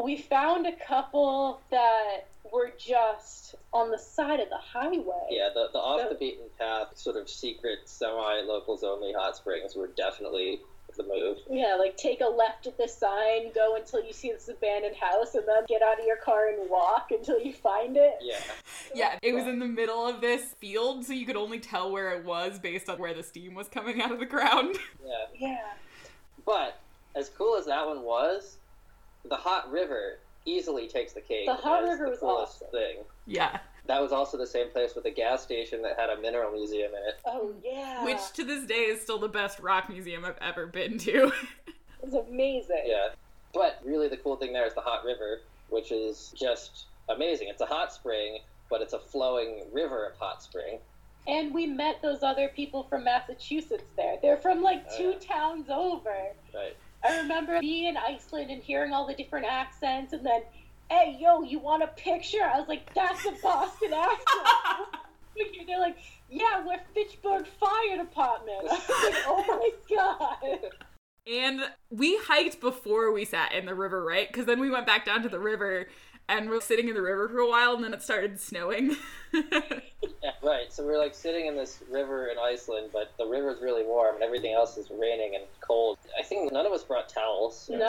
we 0.02 0.18
found 0.18 0.66
a 0.68 0.76
couple 0.76 1.62
that 1.70 2.28
were 2.52 2.72
just 2.78 3.56
on 3.74 3.90
the 3.90 3.98
side 3.98 4.40
of 4.40 4.50
the 4.50 4.58
highway. 4.58 5.28
Yeah, 5.30 5.50
the, 5.54 5.70
the 5.72 5.80
off 5.80 6.10
the 6.10 6.16
beaten 6.16 6.46
path, 6.60 6.90
sort 6.96 7.16
of 7.16 7.30
secret, 7.30 7.80
semi 7.86 8.42
locals 8.42 8.84
only 8.84 9.14
hot 9.14 9.36
springs 9.38 9.76
were 9.76 9.88
definitely 9.88 10.62
the 10.98 11.04
move. 11.04 11.38
Yeah, 11.50 11.76
like 11.80 11.98
take 11.98 12.22
a 12.22 12.26
left 12.26 12.68
at 12.68 12.78
the 12.78 12.88
sign, 12.88 13.52
go 13.54 13.76
until 13.76 14.04
you 14.04 14.14
see 14.14 14.32
this 14.32 14.48
abandoned 14.50 14.96
house, 14.96 15.36
and 15.36 15.44
then 15.48 15.64
get 15.68 15.82
out 15.82 16.00
of 16.00 16.06
your 16.06 16.18
car 16.18 16.50
and 16.50 16.70
walk 16.70 17.12
until 17.12 17.40
you 17.40 17.54
find 17.54 17.98
it. 17.98 18.16
Yeah. 18.22 18.40
Yeah, 18.96 19.18
it 19.24 19.34
was 19.34 19.48
in 19.48 19.58
the 19.58 19.66
middle 19.66 20.06
of 20.06 20.22
this 20.22 20.54
field, 20.60 21.04
so 21.04 21.14
you 21.14 21.26
could 21.26 21.36
only 21.36 21.58
tell 21.60 21.92
where 21.92 22.12
it 22.12 22.24
was 22.24 22.60
based 22.60 22.90
on 22.90 23.00
where 23.00 23.14
the 23.16 23.24
steam 23.24 23.56
was 23.56 23.68
coming 23.68 24.02
out 24.02 24.12
of 24.12 24.20
the 24.20 24.26
ground. 24.26 24.78
Yeah. 25.04 25.48
Yeah. 25.50 25.66
But 26.46 26.80
as 27.16 27.30
cool 27.30 27.58
as 27.58 27.66
that 27.66 27.88
one 27.88 28.04
was, 28.04 28.58
the 29.28 29.36
hot 29.36 29.72
river 29.72 30.20
easily 30.46 30.88
takes 30.88 31.14
the 31.14 31.22
cake. 31.22 31.48
The 31.48 31.56
hot 31.56 31.84
as 31.84 31.90
river 31.90 32.06
the 32.06 32.10
was 32.12 32.20
coolest 32.20 32.56
awesome. 32.58 32.68
thing. 32.72 32.98
Yeah. 33.26 33.60
That 33.86 34.02
was 34.02 34.12
also 34.14 34.38
the 34.38 34.48
same 34.48 34.70
place 34.70 34.96
with 34.96 35.06
a 35.06 35.12
gas 35.12 35.44
station 35.44 35.82
that 35.82 36.00
had 36.00 36.10
a 36.10 36.20
mineral 36.22 36.52
museum 36.52 36.92
in 36.92 37.08
it. 37.08 37.20
Oh 37.26 37.52
yeah. 37.64 38.06
Which 38.06 38.32
to 38.36 38.44
this 38.46 38.66
day 38.66 38.84
is 38.86 39.02
still 39.02 39.20
the 39.20 39.28
best 39.28 39.60
rock 39.60 39.90
museum 39.90 40.24
I've 40.24 40.38
ever 40.42 40.68
been 40.68 40.98
to. 41.00 41.32
it's 42.04 42.14
amazing. 42.16 42.84
Yeah. 42.86 43.10
But 43.54 43.80
really, 43.84 44.08
the 44.08 44.18
cool 44.18 44.38
thing 44.38 44.54
there 44.54 44.66
is 44.66 44.74
the 44.74 44.82
hot 44.82 45.04
river, 45.04 45.42
which 45.70 45.92
is 45.92 46.34
just 46.36 46.86
amazing. 47.10 47.50
It's 47.50 47.62
a 47.62 47.66
hot 47.66 47.92
spring, 47.94 48.40
but 48.70 48.82
it's 48.82 48.94
a 48.94 49.00
flowing 49.00 49.66
river 49.74 50.06
of 50.08 50.16
hot 50.18 50.42
spring. 50.42 50.80
And 51.28 51.54
we 51.54 51.68
met 51.68 52.02
those 52.02 52.24
other 52.24 52.50
people 52.50 52.84
from 52.84 53.04
Massachusetts 53.04 53.84
there. 53.96 54.16
They're 54.22 54.38
from 54.38 54.62
like 54.62 54.86
Oh, 54.92 54.98
two 54.98 55.10
yeah. 55.12 55.36
towns 55.36 55.70
over. 55.70 56.10
Right. 56.54 56.76
I 57.06 57.18
remember 57.20 57.60
being 57.60 57.86
in 57.86 57.98
Iceland 57.98 58.50
and 58.50 58.64
hearing 58.64 58.94
all 58.94 59.06
the 59.06 59.14
different 59.14 59.46
accents, 59.46 60.14
and 60.14 60.26
then, 60.26 60.42
hey, 60.90 61.18
yo, 61.20 61.42
you 61.42 61.60
want 61.60 61.84
a 61.84 61.88
picture? 61.88 62.44
I 62.44 62.60
was 62.60 62.68
like, 62.68 62.94
that's 62.94 63.26
a 63.26 63.32
Boston 63.42 63.94
accent. 63.94 65.02
They're 65.68 65.80
like, 65.80 65.98
yeah, 66.30 66.64
we're 66.66 66.80
Fitchburg 66.94 67.48
Fire 67.48 67.98
Department. 67.98 68.60
I 68.70 68.74
was 68.74 69.04
like, 69.04 69.24
oh 69.26 69.46
my 69.48 69.96
god. 69.96 70.72
And 71.26 71.62
we 71.90 72.18
hiked 72.18 72.60
before 72.60 73.12
we 73.12 73.26
sat 73.26 73.54
in 73.54 73.66
the 73.66 73.74
river, 73.74 74.04
right? 74.04 74.28
Because 74.28 74.46
then 74.46 74.60
we 74.60 74.70
went 74.70 74.86
back 74.86 75.06
down 75.06 75.24
to 75.24 75.30
the 75.30 75.40
river 75.40 75.88
and 76.28 76.50
we're 76.50 76.62
sitting 76.62 76.88
in 76.88 76.96
the 76.96 77.02
river 77.02 77.28
for 77.30 77.40
a 77.40 77.50
while 77.50 77.76
and 77.76 77.84
then 77.84 77.94
it 77.94 78.02
started 78.02 78.40
snowing. 78.40 78.96
Yeah, 80.22 80.32
right. 80.42 80.72
So 80.72 80.86
we're 80.86 80.98
like 80.98 81.14
sitting 81.14 81.48
in 81.48 81.58
this 81.58 81.84
river 81.92 82.28
in 82.28 82.38
Iceland, 82.38 82.92
but 82.94 83.12
the 83.18 83.26
river's 83.26 83.62
really 83.62 83.84
warm 83.84 84.16
and 84.16 84.24
everything 84.24 84.54
else 84.54 84.78
is 84.78 84.90
raining 84.90 85.36
and 85.36 85.44
cold. 85.60 85.98
I 86.18 86.24
think 86.24 86.54
none 86.54 86.66
of 86.66 86.72
us 86.72 86.84
brought 86.84 87.10
towels. 87.10 87.70
No, 87.70 87.88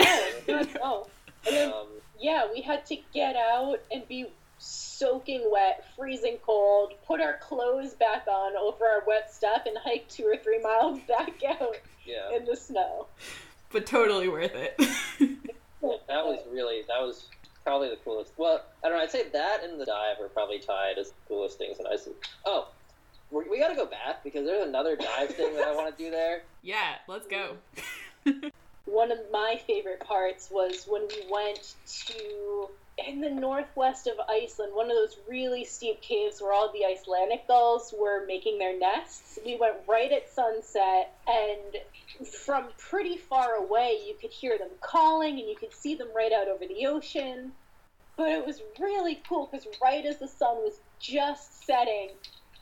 no. 0.48 1.06
And 1.46 1.56
then, 1.56 1.72
Um, 1.72 1.86
yeah, 2.18 2.46
we 2.52 2.60
had 2.60 2.86
to 2.86 2.96
get 3.12 3.36
out 3.36 3.80
and 3.92 4.06
be 4.08 4.26
soaking 4.58 5.50
wet, 5.50 5.84
freezing 5.96 6.38
cold, 6.44 6.94
put 7.06 7.20
our 7.20 7.36
clothes 7.38 7.94
back 7.94 8.26
on 8.26 8.56
over 8.56 8.86
our 8.86 9.02
wet 9.06 9.32
stuff, 9.32 9.62
and 9.66 9.76
hike 9.78 10.08
two 10.08 10.24
or 10.24 10.36
three 10.36 10.58
miles 10.60 10.98
back 11.08 11.42
out 11.44 11.76
yeah, 12.06 12.34
in 12.36 12.44
the 12.44 12.56
snow. 12.56 13.06
but 13.72 13.86
totally 13.86 14.28
worth 14.28 14.54
it. 14.54 14.76
that 15.82 16.24
was 16.24 16.38
really 16.50 16.82
that 16.88 17.00
was 17.00 17.26
probably 17.64 17.88
the 17.90 17.96
coolest. 17.96 18.32
Well, 18.36 18.62
I 18.82 18.88
don't 18.88 18.98
know. 18.98 19.02
I'd 19.02 19.10
say 19.10 19.28
that 19.28 19.64
and 19.64 19.80
the 19.80 19.86
dive 19.86 20.20
are 20.20 20.28
probably 20.28 20.58
tied 20.58 20.98
as 20.98 21.08
the 21.08 21.14
coolest 21.28 21.58
things 21.58 21.78
in 21.78 21.86
Iceland. 21.86 22.18
Oh, 22.46 22.68
we, 23.30 23.44
we 23.50 23.58
got 23.58 23.68
to 23.68 23.74
go 23.74 23.86
back 23.86 24.22
because 24.22 24.46
there's 24.46 24.66
another 24.66 24.96
dive 24.96 25.30
thing 25.30 25.54
that 25.56 25.66
I 25.66 25.74
want 25.74 25.96
to 25.96 26.02
do 26.02 26.10
there. 26.10 26.42
yeah, 26.62 26.96
let's 27.08 27.26
go. 27.26 27.56
One 28.86 29.10
of 29.10 29.18
my 29.30 29.60
favorite 29.66 30.00
parts 30.00 30.50
was 30.50 30.84
when 30.86 31.08
we 31.08 31.26
went 31.30 31.74
to 32.06 32.68
in 32.98 33.20
the 33.20 33.30
northwest 33.30 34.06
of 34.06 34.14
Iceland, 34.28 34.72
one 34.74 34.90
of 34.90 34.96
those 34.96 35.18
really 35.28 35.64
steep 35.64 36.00
caves 36.00 36.40
where 36.40 36.52
all 36.52 36.72
the 36.72 36.84
Icelandic 36.84 37.46
gulls 37.48 37.92
were 37.98 38.24
making 38.26 38.58
their 38.58 38.78
nests. 38.78 39.38
We 39.44 39.56
went 39.56 39.76
right 39.88 40.12
at 40.12 40.28
sunset, 40.28 41.12
and 41.26 41.76
from 42.44 42.68
pretty 42.78 43.16
far 43.16 43.54
away, 43.54 44.00
you 44.06 44.14
could 44.20 44.30
hear 44.30 44.58
them 44.58 44.70
calling 44.80 45.38
and 45.40 45.48
you 45.48 45.56
could 45.56 45.74
see 45.74 45.96
them 45.96 46.08
right 46.14 46.32
out 46.32 46.48
over 46.48 46.66
the 46.66 46.86
ocean. 46.86 47.52
But 48.16 48.28
it 48.28 48.46
was 48.46 48.62
really 48.78 49.20
cool 49.28 49.48
because 49.50 49.66
right 49.82 50.04
as 50.04 50.18
the 50.18 50.28
sun 50.28 50.58
was 50.58 50.78
just 51.00 51.66
setting, 51.66 52.10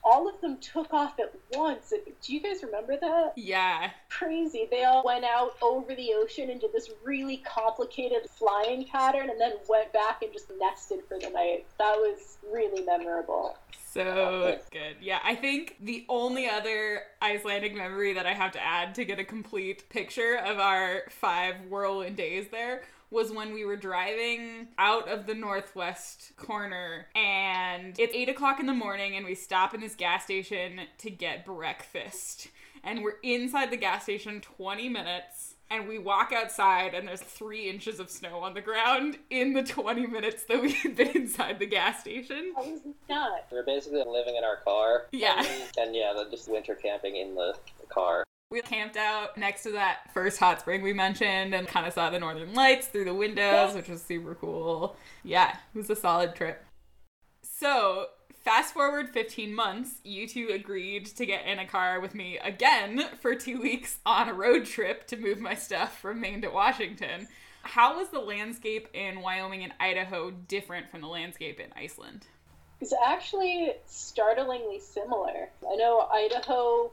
all 0.05 0.29
of 0.29 0.41
them 0.41 0.59
took 0.59 0.93
off 0.93 1.19
at 1.21 1.33
once. 1.53 1.93
Do 2.23 2.33
you 2.33 2.41
guys 2.41 2.63
remember 2.63 2.97
that? 3.01 3.33
Yeah. 3.37 3.91
crazy. 4.09 4.67
They 4.71 4.85
all 4.85 5.05
went 5.05 5.25
out 5.25 5.57
over 5.63 5.95
the 5.95 6.13
ocean 6.15 6.51
and 6.51 6.61
did 6.61 6.73
this 6.73 6.91
really 7.05 7.39
complicated 7.39 8.29
flying 8.31 8.85
pattern 8.87 9.31
and 9.31 9.41
then 9.41 9.53
went 9.69 9.93
back 9.93 10.23
and 10.23 10.33
just 10.33 10.51
nested 10.59 11.01
for 11.09 11.19
the 11.19 11.31
night. 11.31 11.67
That 11.79 11.97
was 11.97 12.39
really 12.53 12.85
memorable. 12.85 13.57
So 13.93 14.59
good. 14.71 14.97
Yeah, 15.03 15.19
I 15.23 15.35
think 15.35 15.77
the 15.81 16.07
only 16.09 16.49
other 16.49 17.03
Icelandic 17.21 17.75
memory 17.75 18.15
that 18.15 18.27
I 18.27 18.33
have 18.33 18.53
to 18.53 18.63
add 18.63 18.95
to 18.95 19.05
get 19.05 19.19
a 19.19 19.25
complete 19.25 19.89
picture 19.91 20.37
of 20.37 20.59
our 20.59 21.03
five 21.11 21.57
whirlwind 21.69 22.17
days 22.17 22.47
there 22.51 22.83
was 23.13 23.31
when 23.31 23.53
we 23.53 23.65
were 23.65 23.77
driving 23.77 24.69
out 24.79 25.09
of 25.09 25.27
the 25.27 25.35
northwest 25.35 26.33
corner 26.37 27.07
and 27.15 27.99
it's 27.99 28.15
eight 28.15 28.29
o'clock 28.29 28.59
in 28.59 28.67
the 28.67 28.73
morning 28.73 29.17
and 29.17 29.27
we 29.27 29.35
stop 29.35 29.75
in 29.75 29.81
this 29.81 29.95
gas 29.95 30.25
station 30.25 30.81
to 30.99 31.11
get 31.11 31.45
breakfast. 31.45 32.49
And 32.83 33.05
we're 33.05 33.19
inside 33.23 33.71
the 33.71 33.77
gas 33.77 34.05
station 34.05 34.41
20 34.41 34.89
minutes 34.89 35.55
and 35.71 35.89
we 35.89 35.99
walk 35.99 36.33
outside 36.33 36.95
and 36.95 37.07
there's 37.07 37.21
three 37.21 37.69
inches 37.69 38.01
of 38.01 38.11
snow 38.11 38.39
on 38.41 38.55
the 38.55 38.61
ground 38.61 39.19
in 39.31 39.53
the 39.53 39.63
20 39.63 40.07
minutes 40.07 40.45
that 40.45 40.61
we 40.61 40.73
had 40.83 40.97
been 40.97 41.09
inside 41.09 41.59
the 41.59 41.67
gas 41.67 42.01
station. 42.01 42.55
I 42.57 42.61
was 42.61 42.81
not. 43.09 43.47
We're 43.51 43.65
basically 43.65 44.03
living 44.07 44.37
in 44.37 44.45
our 44.45 44.57
car. 44.57 45.07
Yeah. 45.13 45.45
And 45.79 45.95
yeah, 45.95 46.15
just 46.31 46.51
winter 46.51 46.75
camping 46.75 47.17
in 47.17 47.35
the, 47.35 47.55
the 47.81 47.87
car. 47.87 48.25
We 48.53 48.61
camped 48.61 48.99
out 48.99 49.39
next 49.39 49.63
to 49.63 49.73
that 49.73 50.13
first 50.13 50.39
hot 50.39 50.61
spring 50.61 50.83
we 50.83 50.93
mentioned 50.93 51.55
and 51.55 51.67
kind 51.67 51.87
of 51.87 51.95
saw 51.95 52.11
the 52.11 52.21
northern 52.21 52.53
lights 52.53 52.87
through 52.87 53.07
the 53.07 53.15
windows, 53.15 53.75
which 53.75 53.89
was 53.89 54.03
super 54.03 54.35
cool. 54.35 54.95
Yeah, 55.25 55.57
it 55.75 55.79
was 55.79 55.89
a 55.89 55.97
solid 55.97 56.35
trip. 56.35 56.63
So, 57.43 58.09
fast 58.45 58.75
forward 58.75 59.09
15 59.09 59.55
months, 59.55 60.01
you 60.05 60.29
two 60.29 60.51
agreed 60.53 61.07
to 61.07 61.25
get 61.25 61.47
in 61.47 61.61
a 61.61 61.67
car 61.67 61.99
with 61.99 62.15
me 62.15 62.37
again 62.45 63.03
for 63.23 63.35
two 63.35 63.59
weeks 63.63 64.01
on 64.05 64.29
a 64.29 64.35
road 64.35 64.67
trip 64.67 65.07
to 65.07 65.17
move 65.17 65.41
my 65.41 65.55
stuff 65.55 65.99
from 65.99 66.21
Maine 66.21 66.43
to 66.43 66.51
Washington. 66.51 67.29
How 67.63 67.97
was 67.97 68.11
the 68.11 68.21
landscape 68.21 68.87
in 68.93 69.23
Wyoming 69.23 69.65
and 69.65 69.73
Idaho 69.81 70.31
different 70.31 70.91
from 70.91 71.01
the 71.01 71.09
landscape 71.09 71.59
in 71.59 71.73
Iceland? 71.75 72.27
It's 72.83 72.93
actually 73.07 73.73
startlingly 73.87 74.79
similar. 74.79 75.49
I 75.67 75.77
know 75.77 76.01
Idaho, 76.13 76.93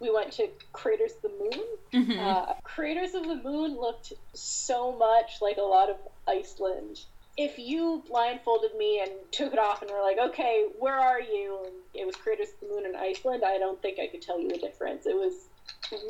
we 0.00 0.12
went 0.12 0.32
to 0.32 0.48
Craters 0.72 1.12
of 1.16 1.22
the 1.22 1.28
Moon. 1.38 1.66
Mm-hmm. 1.92 2.18
Uh, 2.20 2.54
Craters 2.62 3.14
of 3.14 3.24
the 3.24 3.36
Moon 3.36 3.76
looked 3.76 4.12
so 4.34 4.92
much 4.92 5.40
like 5.40 5.56
a 5.56 5.62
lot 5.62 5.90
of 5.90 5.96
Iceland. 6.26 7.00
If 7.36 7.58
you 7.58 8.02
blindfolded 8.08 8.76
me 8.76 9.00
and 9.00 9.12
took 9.30 9.52
it 9.52 9.58
off 9.58 9.82
and 9.82 9.90
were 9.90 10.02
like, 10.02 10.18
okay, 10.18 10.66
where 10.78 10.98
are 10.98 11.20
you? 11.20 11.60
And 11.64 11.74
it 11.94 12.06
was 12.06 12.16
Craters 12.16 12.48
of 12.48 12.68
the 12.68 12.74
Moon 12.74 12.86
in 12.86 12.96
Iceland, 12.96 13.42
I 13.46 13.58
don't 13.58 13.80
think 13.80 13.98
I 13.98 14.08
could 14.08 14.22
tell 14.22 14.40
you 14.40 14.48
the 14.48 14.58
difference. 14.58 15.06
It 15.06 15.16
was 15.16 15.34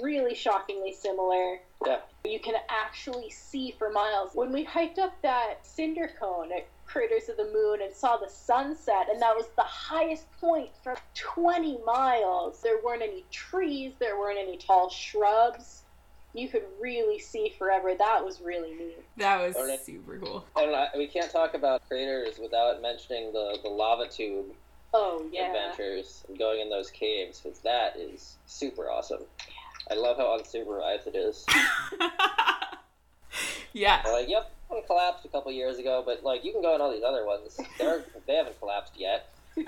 really 0.02 0.34
shockingly 0.34 0.92
similar. 0.92 1.58
Yeah. 1.84 1.98
You 2.24 2.40
can 2.40 2.54
actually 2.68 3.30
see 3.30 3.74
for 3.78 3.90
miles. 3.90 4.30
When 4.34 4.52
we 4.52 4.64
hiked 4.64 4.98
up 4.98 5.20
that 5.22 5.66
cinder 5.66 6.10
cone 6.18 6.50
at 6.52 6.66
Craters 6.88 7.28
of 7.28 7.36
the 7.36 7.44
Moon 7.52 7.80
and 7.82 7.94
saw 7.94 8.16
the 8.16 8.28
sunset, 8.28 9.08
and 9.12 9.20
that 9.20 9.36
was 9.36 9.46
the 9.56 9.62
highest 9.62 10.24
point 10.40 10.70
for 10.82 10.96
20 11.14 11.78
miles. 11.84 12.60
There 12.62 12.78
weren't 12.84 13.02
any 13.02 13.24
trees, 13.30 13.92
there 13.98 14.18
weren't 14.18 14.38
any 14.38 14.56
tall 14.56 14.88
shrubs. 14.90 15.82
You 16.34 16.48
could 16.48 16.64
really 16.80 17.18
see 17.18 17.54
forever. 17.58 17.94
That 17.98 18.24
was 18.24 18.40
really 18.40 18.74
neat. 18.74 18.98
That 19.16 19.40
was 19.40 19.56
oh, 19.56 19.62
Alright. 19.62 19.80
super 19.84 20.18
cool. 20.18 20.44
And 20.56 20.74
I, 20.74 20.88
we 20.96 21.06
can't 21.06 21.30
talk 21.30 21.54
about 21.54 21.86
craters 21.88 22.38
without 22.38 22.80
mentioning 22.82 23.32
the, 23.32 23.58
the 23.62 23.68
lava 23.68 24.08
tube 24.08 24.46
Oh, 24.94 25.26
yeah. 25.32 25.48
adventures 25.48 26.24
and 26.28 26.38
going 26.38 26.60
in 26.60 26.70
those 26.70 26.90
caves 26.90 27.40
because 27.40 27.58
that 27.60 27.96
is 27.98 28.36
super 28.46 28.90
awesome. 28.90 29.22
I 29.90 29.94
love 29.94 30.16
how 30.16 30.38
unsupervised 30.38 31.06
it 31.06 31.14
is. 31.16 31.44
yeah. 33.72 34.02
They're 34.02 34.12
like, 34.12 34.28
yep, 34.28 34.50
one 34.68 34.82
collapsed 34.86 35.24
a 35.24 35.28
couple 35.28 35.50
years 35.52 35.78
ago, 35.78 36.02
but 36.04 36.22
like 36.22 36.44
you 36.44 36.52
can 36.52 36.62
go 36.62 36.74
in 36.74 36.80
all 36.80 36.92
these 36.92 37.02
other 37.02 37.24
ones. 37.26 37.58
They're 37.78 38.02
they 38.26 38.34
haven't 38.36 38.58
collapsed 38.60 38.94
yet. 38.96 39.28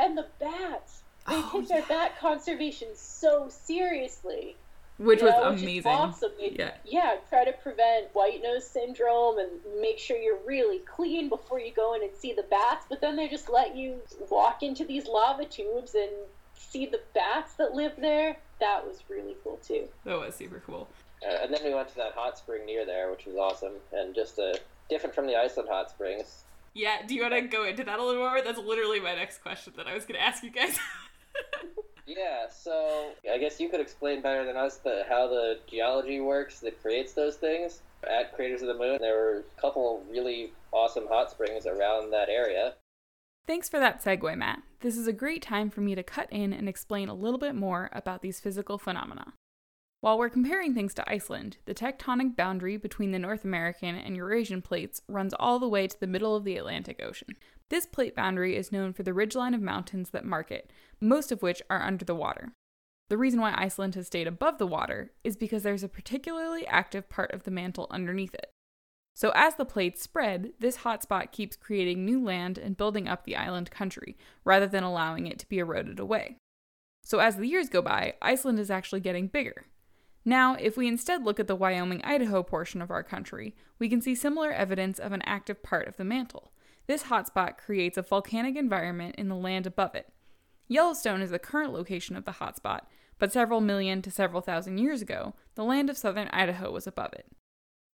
And 0.00 0.16
the 0.16 0.26
bats. 0.38 1.02
They 1.28 1.34
Oh, 1.34 1.50
take 1.58 1.68
their 1.68 1.82
bat 1.82 2.18
conservation 2.20 2.86
so 2.94 3.48
seriously. 3.48 4.54
Which 4.98 5.20
you 5.20 5.26
was 5.26 5.34
know, 5.34 5.42
amazing. 5.50 5.74
Which 5.76 5.86
awesome. 5.86 6.30
They, 6.38 6.50
Yeah. 6.56 6.74
yeah, 6.84 7.16
try 7.28 7.44
to 7.44 7.52
prevent 7.52 8.14
white 8.14 8.40
nose 8.40 8.64
syndrome 8.64 9.38
and 9.38 9.50
make 9.80 9.98
sure 9.98 10.16
you're 10.16 10.38
really 10.46 10.78
clean 10.80 11.28
before 11.28 11.58
you 11.58 11.72
go 11.72 11.94
in 11.94 12.02
and 12.04 12.12
see 12.14 12.32
the 12.32 12.44
bats. 12.44 12.86
But 12.88 13.00
then 13.00 13.16
they 13.16 13.26
just 13.28 13.48
let 13.48 13.76
you 13.76 14.00
walk 14.30 14.62
into 14.62 14.84
these 14.84 15.06
lava 15.08 15.44
tubes 15.46 15.96
and 15.96 16.10
see 16.54 16.86
the 16.86 17.00
bats 17.12 17.54
that 17.54 17.74
live 17.74 17.92
there. 17.98 18.36
That 18.60 18.86
was 18.86 19.02
really 19.08 19.36
cool 19.42 19.58
too. 19.58 19.88
That 20.04 20.18
was 20.18 20.36
super 20.36 20.62
cool. 20.64 20.88
Uh, 21.22 21.42
and 21.42 21.52
then 21.52 21.60
we 21.64 21.74
went 21.74 21.88
to 21.88 21.96
that 21.96 22.12
hot 22.14 22.38
spring 22.38 22.64
near 22.66 22.86
there, 22.86 23.10
which 23.10 23.26
was 23.26 23.36
awesome 23.36 23.74
and 23.92 24.14
just 24.14 24.38
uh, 24.38 24.54
different 24.88 25.14
from 25.14 25.26
the 25.26 25.36
Iceland 25.36 25.68
hot 25.70 25.90
springs. 25.90 26.44
Yeah, 26.74 27.04
do 27.06 27.14
you 27.14 27.22
want 27.22 27.34
to 27.34 27.40
go 27.42 27.64
into 27.64 27.82
that 27.84 27.98
a 27.98 28.04
little 28.04 28.22
more? 28.22 28.40
That's 28.42 28.58
literally 28.58 29.00
my 29.00 29.14
next 29.14 29.42
question 29.42 29.72
that 29.76 29.86
I 29.86 29.94
was 29.94 30.04
going 30.04 30.20
to 30.20 30.24
ask 30.24 30.42
you 30.42 30.50
guys. 30.50 30.78
Yeah, 32.08 32.48
so 32.48 33.10
I 33.30 33.36
guess 33.36 33.60
you 33.60 33.68
could 33.68 33.80
explain 33.80 34.22
better 34.22 34.46
than 34.46 34.56
us 34.56 34.78
the 34.78 35.04
how 35.10 35.28
the 35.28 35.58
geology 35.66 36.20
works 36.20 36.58
that 36.60 36.80
creates 36.80 37.12
those 37.12 37.36
things. 37.36 37.82
At 38.02 38.34
Craters 38.34 38.62
of 38.62 38.68
the 38.68 38.74
Moon, 38.74 38.96
there 39.00 39.14
were 39.14 39.44
a 39.58 39.60
couple 39.60 40.02
really 40.10 40.52
awesome 40.72 41.06
hot 41.06 41.30
springs 41.30 41.66
around 41.66 42.10
that 42.12 42.30
area. 42.30 42.74
Thanks 43.46 43.68
for 43.68 43.78
that 43.78 44.02
segue, 44.02 44.38
Matt. 44.38 44.62
This 44.80 44.96
is 44.96 45.06
a 45.06 45.12
great 45.12 45.42
time 45.42 45.68
for 45.68 45.82
me 45.82 45.94
to 45.94 46.02
cut 46.02 46.32
in 46.32 46.52
and 46.54 46.66
explain 46.68 47.08
a 47.08 47.14
little 47.14 47.38
bit 47.38 47.54
more 47.54 47.90
about 47.92 48.22
these 48.22 48.40
physical 48.40 48.78
phenomena. 48.78 49.34
While 50.00 50.16
we're 50.16 50.28
comparing 50.28 50.74
things 50.74 50.94
to 50.94 51.10
Iceland, 51.10 51.56
the 51.64 51.74
tectonic 51.74 52.36
boundary 52.36 52.76
between 52.76 53.10
the 53.10 53.18
North 53.18 53.44
American 53.44 53.96
and 53.96 54.14
Eurasian 54.14 54.62
plates 54.62 55.02
runs 55.08 55.34
all 55.34 55.58
the 55.58 55.68
way 55.68 55.88
to 55.88 55.98
the 55.98 56.06
middle 56.06 56.36
of 56.36 56.44
the 56.44 56.56
Atlantic 56.56 57.02
Ocean. 57.02 57.36
This 57.68 57.84
plate 57.84 58.14
boundary 58.14 58.54
is 58.54 58.70
known 58.70 58.92
for 58.92 59.02
the 59.02 59.10
ridgeline 59.10 59.56
of 59.56 59.60
mountains 59.60 60.10
that 60.10 60.24
mark 60.24 60.52
it, 60.52 60.70
most 61.00 61.32
of 61.32 61.42
which 61.42 61.60
are 61.68 61.82
under 61.82 62.04
the 62.04 62.14
water. 62.14 62.52
The 63.08 63.18
reason 63.18 63.40
why 63.40 63.54
Iceland 63.56 63.96
has 63.96 64.06
stayed 64.06 64.28
above 64.28 64.58
the 64.58 64.68
water 64.68 65.10
is 65.24 65.36
because 65.36 65.64
there's 65.64 65.82
a 65.82 65.88
particularly 65.88 66.64
active 66.68 67.08
part 67.08 67.32
of 67.32 67.42
the 67.42 67.50
mantle 67.50 67.88
underneath 67.90 68.34
it. 68.34 68.50
So, 69.16 69.32
as 69.34 69.56
the 69.56 69.64
plates 69.64 70.00
spread, 70.00 70.52
this 70.60 70.78
hotspot 70.78 71.32
keeps 71.32 71.56
creating 71.56 72.04
new 72.04 72.22
land 72.22 72.56
and 72.56 72.76
building 72.76 73.08
up 73.08 73.24
the 73.24 73.34
island 73.34 73.72
country, 73.72 74.16
rather 74.44 74.68
than 74.68 74.84
allowing 74.84 75.26
it 75.26 75.40
to 75.40 75.48
be 75.48 75.58
eroded 75.58 75.98
away. 75.98 76.36
So 77.02 77.20
as 77.20 77.36
the 77.36 77.48
years 77.48 77.68
go 77.68 77.80
by, 77.80 78.14
Iceland 78.20 78.58
is 78.58 78.70
actually 78.70 79.00
getting 79.00 79.28
bigger. 79.28 79.64
Now, 80.24 80.54
if 80.54 80.76
we 80.76 80.88
instead 80.88 81.24
look 81.24 81.40
at 81.40 81.46
the 81.46 81.56
Wyoming 81.56 82.02
Idaho 82.04 82.42
portion 82.42 82.82
of 82.82 82.90
our 82.90 83.02
country, 83.02 83.54
we 83.78 83.88
can 83.88 84.00
see 84.00 84.14
similar 84.14 84.52
evidence 84.52 84.98
of 84.98 85.12
an 85.12 85.22
active 85.22 85.62
part 85.62 85.88
of 85.88 85.96
the 85.96 86.04
mantle. 86.04 86.52
This 86.86 87.04
hotspot 87.04 87.58
creates 87.58 87.96
a 87.96 88.02
volcanic 88.02 88.56
environment 88.56 89.14
in 89.16 89.28
the 89.28 89.36
land 89.36 89.66
above 89.66 89.94
it. 89.94 90.12
Yellowstone 90.66 91.22
is 91.22 91.30
the 91.30 91.38
current 91.38 91.72
location 91.72 92.16
of 92.16 92.24
the 92.24 92.32
hotspot, 92.32 92.80
but 93.18 93.32
several 93.32 93.60
million 93.60 94.02
to 94.02 94.10
several 94.10 94.42
thousand 94.42 94.78
years 94.78 95.02
ago, 95.02 95.34
the 95.54 95.64
land 95.64 95.90
of 95.90 95.96
southern 95.96 96.28
Idaho 96.28 96.70
was 96.70 96.86
above 96.86 97.12
it. 97.14 97.26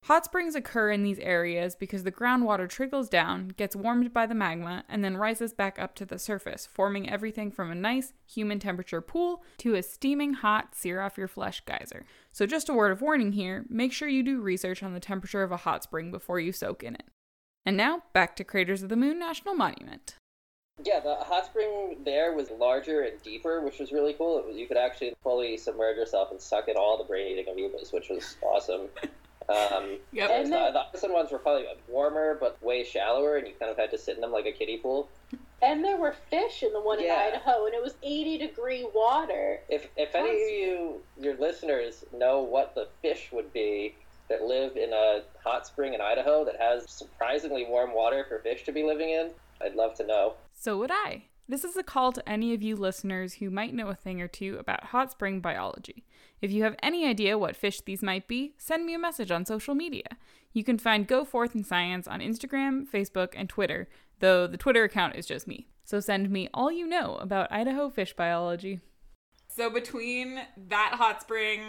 Hot 0.07 0.25
springs 0.25 0.53
occur 0.53 0.91
in 0.91 1.01
these 1.01 1.19
areas 1.19 1.75
because 1.75 2.03
the 2.03 2.12
groundwater 2.12 2.67
trickles 2.67 3.07
down, 3.07 3.53
gets 3.55 3.74
warmed 3.74 4.12
by 4.12 4.25
the 4.25 4.36
magma, 4.36 4.83
and 4.89 5.01
then 5.01 5.15
rises 5.15 5.53
back 5.53 5.79
up 5.79 5.95
to 5.95 6.05
the 6.05 6.19
surface, 6.19 6.65
forming 6.65 7.10
everything 7.10 7.50
from 7.50 7.72
a 7.72 7.75
nice, 7.75 8.12
human 8.27 8.60
temperature 8.60 9.00
pool 9.00 9.43
to 9.60 9.75
a 9.75 9.81
steaming 9.81 10.33
hot, 10.33 10.75
sear 10.75 11.00
off 11.00 11.17
your 11.17 11.29
flesh 11.29 11.63
geyser. 11.65 12.05
So, 12.33 12.45
just 12.45 12.67
a 12.67 12.74
word 12.74 12.91
of 12.91 13.01
warning 13.01 13.31
here 13.31 13.63
make 13.69 13.93
sure 13.93 14.10
you 14.10 14.24
do 14.24 14.41
research 14.41 14.83
on 14.83 14.93
the 14.93 15.00
temperature 15.00 15.41
of 15.41 15.53
a 15.53 15.57
hot 15.57 15.83
spring 15.83 16.12
before 16.12 16.38
you 16.38 16.51
soak 16.51 16.83
in 16.83 16.95
it. 16.95 17.05
And 17.65 17.77
now, 17.77 18.03
back 18.12 18.36
to 18.36 18.43
Craters 18.43 18.83
of 18.83 18.89
the 18.89 18.98
Moon 18.98 19.17
National 19.17 19.55
Monument. 19.55 20.15
Yeah, 20.83 21.00
the 21.00 21.15
hot 21.15 21.45
spring 21.45 22.00
there 22.03 22.33
was 22.33 22.50
larger 22.51 23.03
and 23.03 23.22
deeper, 23.22 23.62
which 23.62 23.79
was 23.79 23.93
really 23.93 24.12
cool. 24.13 24.43
Was, 24.45 24.57
you 24.57 24.67
could 24.67 24.75
actually 24.75 25.13
fully 25.24 25.55
submerge 25.55 25.95
yourself 25.95 26.31
and 26.31 26.41
suck 26.41 26.67
in 26.67 26.75
all 26.75 26.98
the 26.98 27.05
brain-eating 27.05 27.45
amoebas, 27.45 27.93
which 27.93 28.10
was 28.10 28.36
awesome. 28.41 28.89
Um, 29.50 30.00
Yep. 30.12 30.27
the, 30.29 30.33
And 30.33 30.53
then- 30.53 30.73
the 30.73 30.85
Iceland 30.93 31.13
ones 31.13 31.31
were 31.31 31.39
probably 31.39 31.65
warmer, 31.88 32.35
but 32.39 32.62
way 32.63 32.83
shallower, 32.83 33.38
and 33.38 33.47
you 33.47 33.53
kind 33.53 33.69
of 33.71 33.77
had 33.77 33.91
to 33.91 33.97
sit 33.97 34.15
in 34.15 34.21
them 34.21 34.31
like 34.31 34.45
a 34.45 34.51
kiddie 34.51 34.77
pool. 34.77 35.09
And 35.62 35.83
there 35.83 35.97
were 35.97 36.13
fish 36.29 36.62
in 36.63 36.73
the 36.73 36.79
one 36.81 37.00
Yeah. 37.01 37.27
in 37.27 37.33
Idaho, 37.35 37.65
and 37.65 37.73
it 37.73 37.81
was 37.81 37.95
80 38.03 38.38
degree 38.38 38.83
water. 38.93 39.62
If 39.69 39.88
if 39.95 40.13
any 40.15 40.29
of 40.43 40.50
you, 40.50 41.03
your 41.19 41.35
listeners, 41.35 42.03
know 42.13 42.41
what 42.41 42.75
the 42.75 42.88
fish 43.01 43.31
would 43.31 43.51
be 43.53 43.95
that 44.29 44.43
live 44.43 44.75
in 44.77 44.91
a 44.93 45.23
hot 45.43 45.65
spring 45.67 45.93
in 45.93 46.01
Idaho 46.01 46.43
that 46.45 46.57
has 46.57 46.89
surprisingly 46.89 47.65
warm 47.65 47.93
water 47.93 48.25
for 48.27 48.39
fish 48.39 48.63
to 48.65 48.71
be 48.71 48.83
living 48.83 49.09
in, 49.09 49.31
I'd 49.62 49.75
love 49.75 49.93
to 49.95 50.05
know. 50.05 50.35
So 50.53 50.77
would 50.77 50.91
I. 50.91 51.23
This 51.47 51.65
is 51.65 51.75
a 51.75 51.83
call 51.83 52.13
to 52.13 52.29
any 52.29 52.53
of 52.53 52.63
you 52.63 52.77
listeners 52.77 53.33
who 53.33 53.50
might 53.50 53.73
know 53.73 53.89
a 53.89 53.95
thing 53.95 54.21
or 54.21 54.29
two 54.29 54.55
about 54.59 54.85
hot 54.85 55.12
spring 55.12 55.41
biology. 55.41 56.05
If 56.41 56.51
you 56.51 56.63
have 56.63 56.77
any 56.81 57.05
idea 57.05 57.38
what 57.38 57.57
fish 57.57 57.81
these 57.81 58.01
might 58.01 58.29
be, 58.29 58.53
send 58.57 58.85
me 58.85 58.93
a 58.93 59.00
message 59.00 59.29
on 59.29 59.45
social 59.45 59.75
media. 59.75 60.05
You 60.53 60.63
can 60.63 60.77
find 60.77 61.05
Go 61.05 61.25
Forth 61.25 61.53
in 61.53 61.65
Science 61.65 62.07
on 62.07 62.21
Instagram, 62.21 62.88
Facebook, 62.88 63.33
and 63.35 63.50
Twitter, 63.50 63.89
though 64.19 64.47
the 64.47 64.57
Twitter 64.57 64.85
account 64.85 65.17
is 65.17 65.25
just 65.25 65.45
me. 65.45 65.67
So 65.83 66.00
send 66.00 66.29
me 66.29 66.47
all 66.53 66.71
you 66.71 66.88
know 66.88 67.15
about 67.15 67.51
Idaho 67.51 67.89
fish 67.89 68.15
biology. 68.15 68.79
So 69.50 69.69
between 69.69 70.39
that 70.69 70.93
hot 70.93 71.21
spring, 71.21 71.62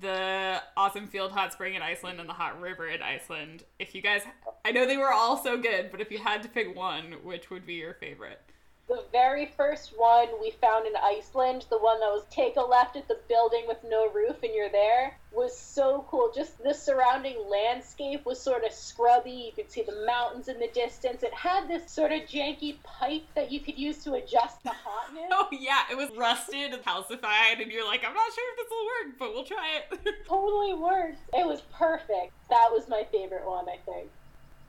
the 0.00 0.62
awesome 0.74 1.06
field 1.06 1.32
hot 1.32 1.52
spring 1.52 1.74
in 1.74 1.82
Iceland, 1.82 2.18
and 2.18 2.28
the 2.28 2.32
hot 2.32 2.58
river 2.60 2.88
in 2.88 3.02
Iceland, 3.02 3.64
if 3.78 3.94
you 3.94 4.00
guys, 4.00 4.22
I 4.64 4.72
know 4.72 4.86
they 4.86 4.96
were 4.96 5.12
all 5.12 5.36
so 5.36 5.58
good, 5.58 5.90
but 5.90 6.00
if 6.00 6.10
you 6.10 6.18
had 6.18 6.42
to 6.44 6.48
pick 6.48 6.74
one, 6.74 7.16
which 7.22 7.50
would 7.50 7.66
be 7.66 7.74
your 7.74 7.92
favorite? 7.92 8.40
The 8.88 9.04
very 9.12 9.52
first 9.54 9.92
one 9.96 10.28
we 10.40 10.50
found 10.62 10.86
in 10.86 10.94
Iceland, 10.96 11.66
the 11.68 11.78
one 11.78 12.00
that 12.00 12.06
was 12.06 12.24
take 12.30 12.56
a 12.56 12.62
left 12.62 12.96
at 12.96 13.06
the 13.06 13.18
building 13.28 13.64
with 13.68 13.76
no 13.84 14.10
roof 14.10 14.42
and 14.42 14.54
you're 14.54 14.70
there, 14.70 15.18
was 15.30 15.56
so 15.56 16.06
cool. 16.08 16.32
Just 16.34 16.62
the 16.62 16.72
surrounding 16.72 17.36
landscape 17.50 18.24
was 18.24 18.40
sort 18.40 18.64
of 18.64 18.72
scrubby. 18.72 19.30
You 19.30 19.52
could 19.52 19.70
see 19.70 19.82
the 19.82 20.06
mountains 20.06 20.48
in 20.48 20.58
the 20.58 20.68
distance. 20.68 21.22
It 21.22 21.34
had 21.34 21.68
this 21.68 21.90
sort 21.90 22.12
of 22.12 22.22
janky 22.22 22.82
pipe 22.82 23.24
that 23.34 23.52
you 23.52 23.60
could 23.60 23.78
use 23.78 24.02
to 24.04 24.14
adjust 24.14 24.62
the 24.62 24.70
hotness. 24.70 25.26
Oh 25.40 25.48
yeah, 25.52 25.82
it 25.90 25.96
was 25.96 26.10
rusted 26.16 26.72
and 26.72 26.82
calcified, 26.82 27.62
and 27.62 27.70
you're 27.70 27.86
like, 27.86 28.04
I'm 28.04 28.14
not 28.14 28.32
sure 28.34 28.44
if 28.52 28.56
this 28.56 28.70
will 28.70 28.86
work, 28.86 29.18
but 29.18 29.32
we'll 29.32 29.44
try 29.44 29.78
it. 29.78 30.14
totally 30.28 30.74
worked. 30.74 31.18
It 31.32 31.46
was 31.46 31.62
perfect. 31.72 32.32
That 32.50 32.68
was 32.70 32.88
my 32.88 33.04
favorite 33.12 33.46
one, 33.46 33.66
I 33.68 33.76
think. 33.86 34.10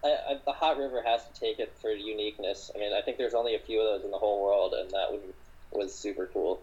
I, 0.04 0.08
I, 0.08 0.40
the 0.46 0.52
hot 0.52 0.78
river 0.78 1.04
has 1.06 1.26
to 1.26 1.40
take 1.40 1.60
it 1.60 1.78
for 1.82 1.92
uniqueness. 1.92 2.72
I 2.74 2.80
mean, 2.80 2.94
I 2.94 3.02
think 3.02 3.18
there's 3.18 3.34
only 3.34 3.56
a 3.56 3.60
few 3.60 3.82
of 3.82 3.86
those 3.86 4.06
in 4.06 4.12
the 4.12 4.18
whole 4.18 4.42
world, 4.42 4.74
and 4.74 4.90
that 4.92 5.12
one 5.12 5.34
was 5.72 5.94
super 5.94 6.30
cool. 6.34 6.62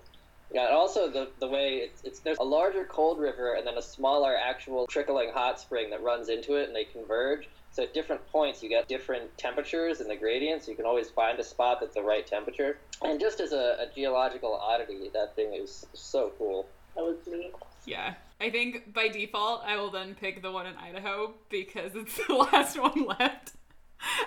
Yeah, 0.53 0.66
and 0.66 0.75
also 0.75 1.11
the 1.11 1.29
the 1.40 1.49
way 1.49 1.79
it's, 1.79 2.03
it's 2.05 2.20
there's 2.20 2.38
a 2.38 2.44
larger 2.44 2.85
cold 2.85 3.18
river 3.18 3.55
and 3.55 3.66
then 3.66 3.77
a 3.77 3.83
smaller 3.83 4.37
actual 4.37 4.87
trickling 4.87 5.31
hot 5.35 5.61
spring 5.61 5.90
that 5.90 6.03
runs 6.03 6.29
into 6.29 6.55
it, 6.55 6.68
and 6.68 6.77
they 6.77 6.85
converge. 6.85 7.49
So 7.72 7.83
at 7.83 7.92
different 7.92 8.27
points, 8.29 8.62
you 8.62 8.70
get 8.70 8.88
different 8.88 9.37
temperatures 9.37 10.01
and 10.01 10.09
the 10.09 10.16
gradients. 10.16 10.66
You 10.66 10.77
can 10.77 10.87
always 10.87 11.11
find 11.11 11.38
a 11.38 11.44
spot 11.44 11.79
that's 11.81 11.94
the 11.94 12.03
right 12.03 12.27
temperature. 12.27 12.79
And 13.03 13.20
just 13.20 13.40
as 13.40 13.53
a, 13.53 13.77
a 13.81 13.87
geological 13.94 14.55
oddity, 14.55 15.11
that 15.12 15.37
thing 15.37 15.53
is 15.53 15.85
so 15.92 16.33
cool. 16.38 16.68
That 16.94 17.03
was 17.03 17.18
neat. 17.27 17.53
yeah, 17.85 18.14
I 18.40 18.51
think 18.51 18.92
by 18.92 19.09
default 19.09 19.62
I 19.64 19.77
will 19.77 19.90
then 19.90 20.14
pick 20.14 20.42
the 20.42 20.53
one 20.53 20.66
in 20.66 20.77
Idaho 20.77 21.35
because 21.49 21.94
it's 21.94 22.16
the 22.27 22.35
last 22.35 22.81
one 22.81 23.07
left 23.07 23.53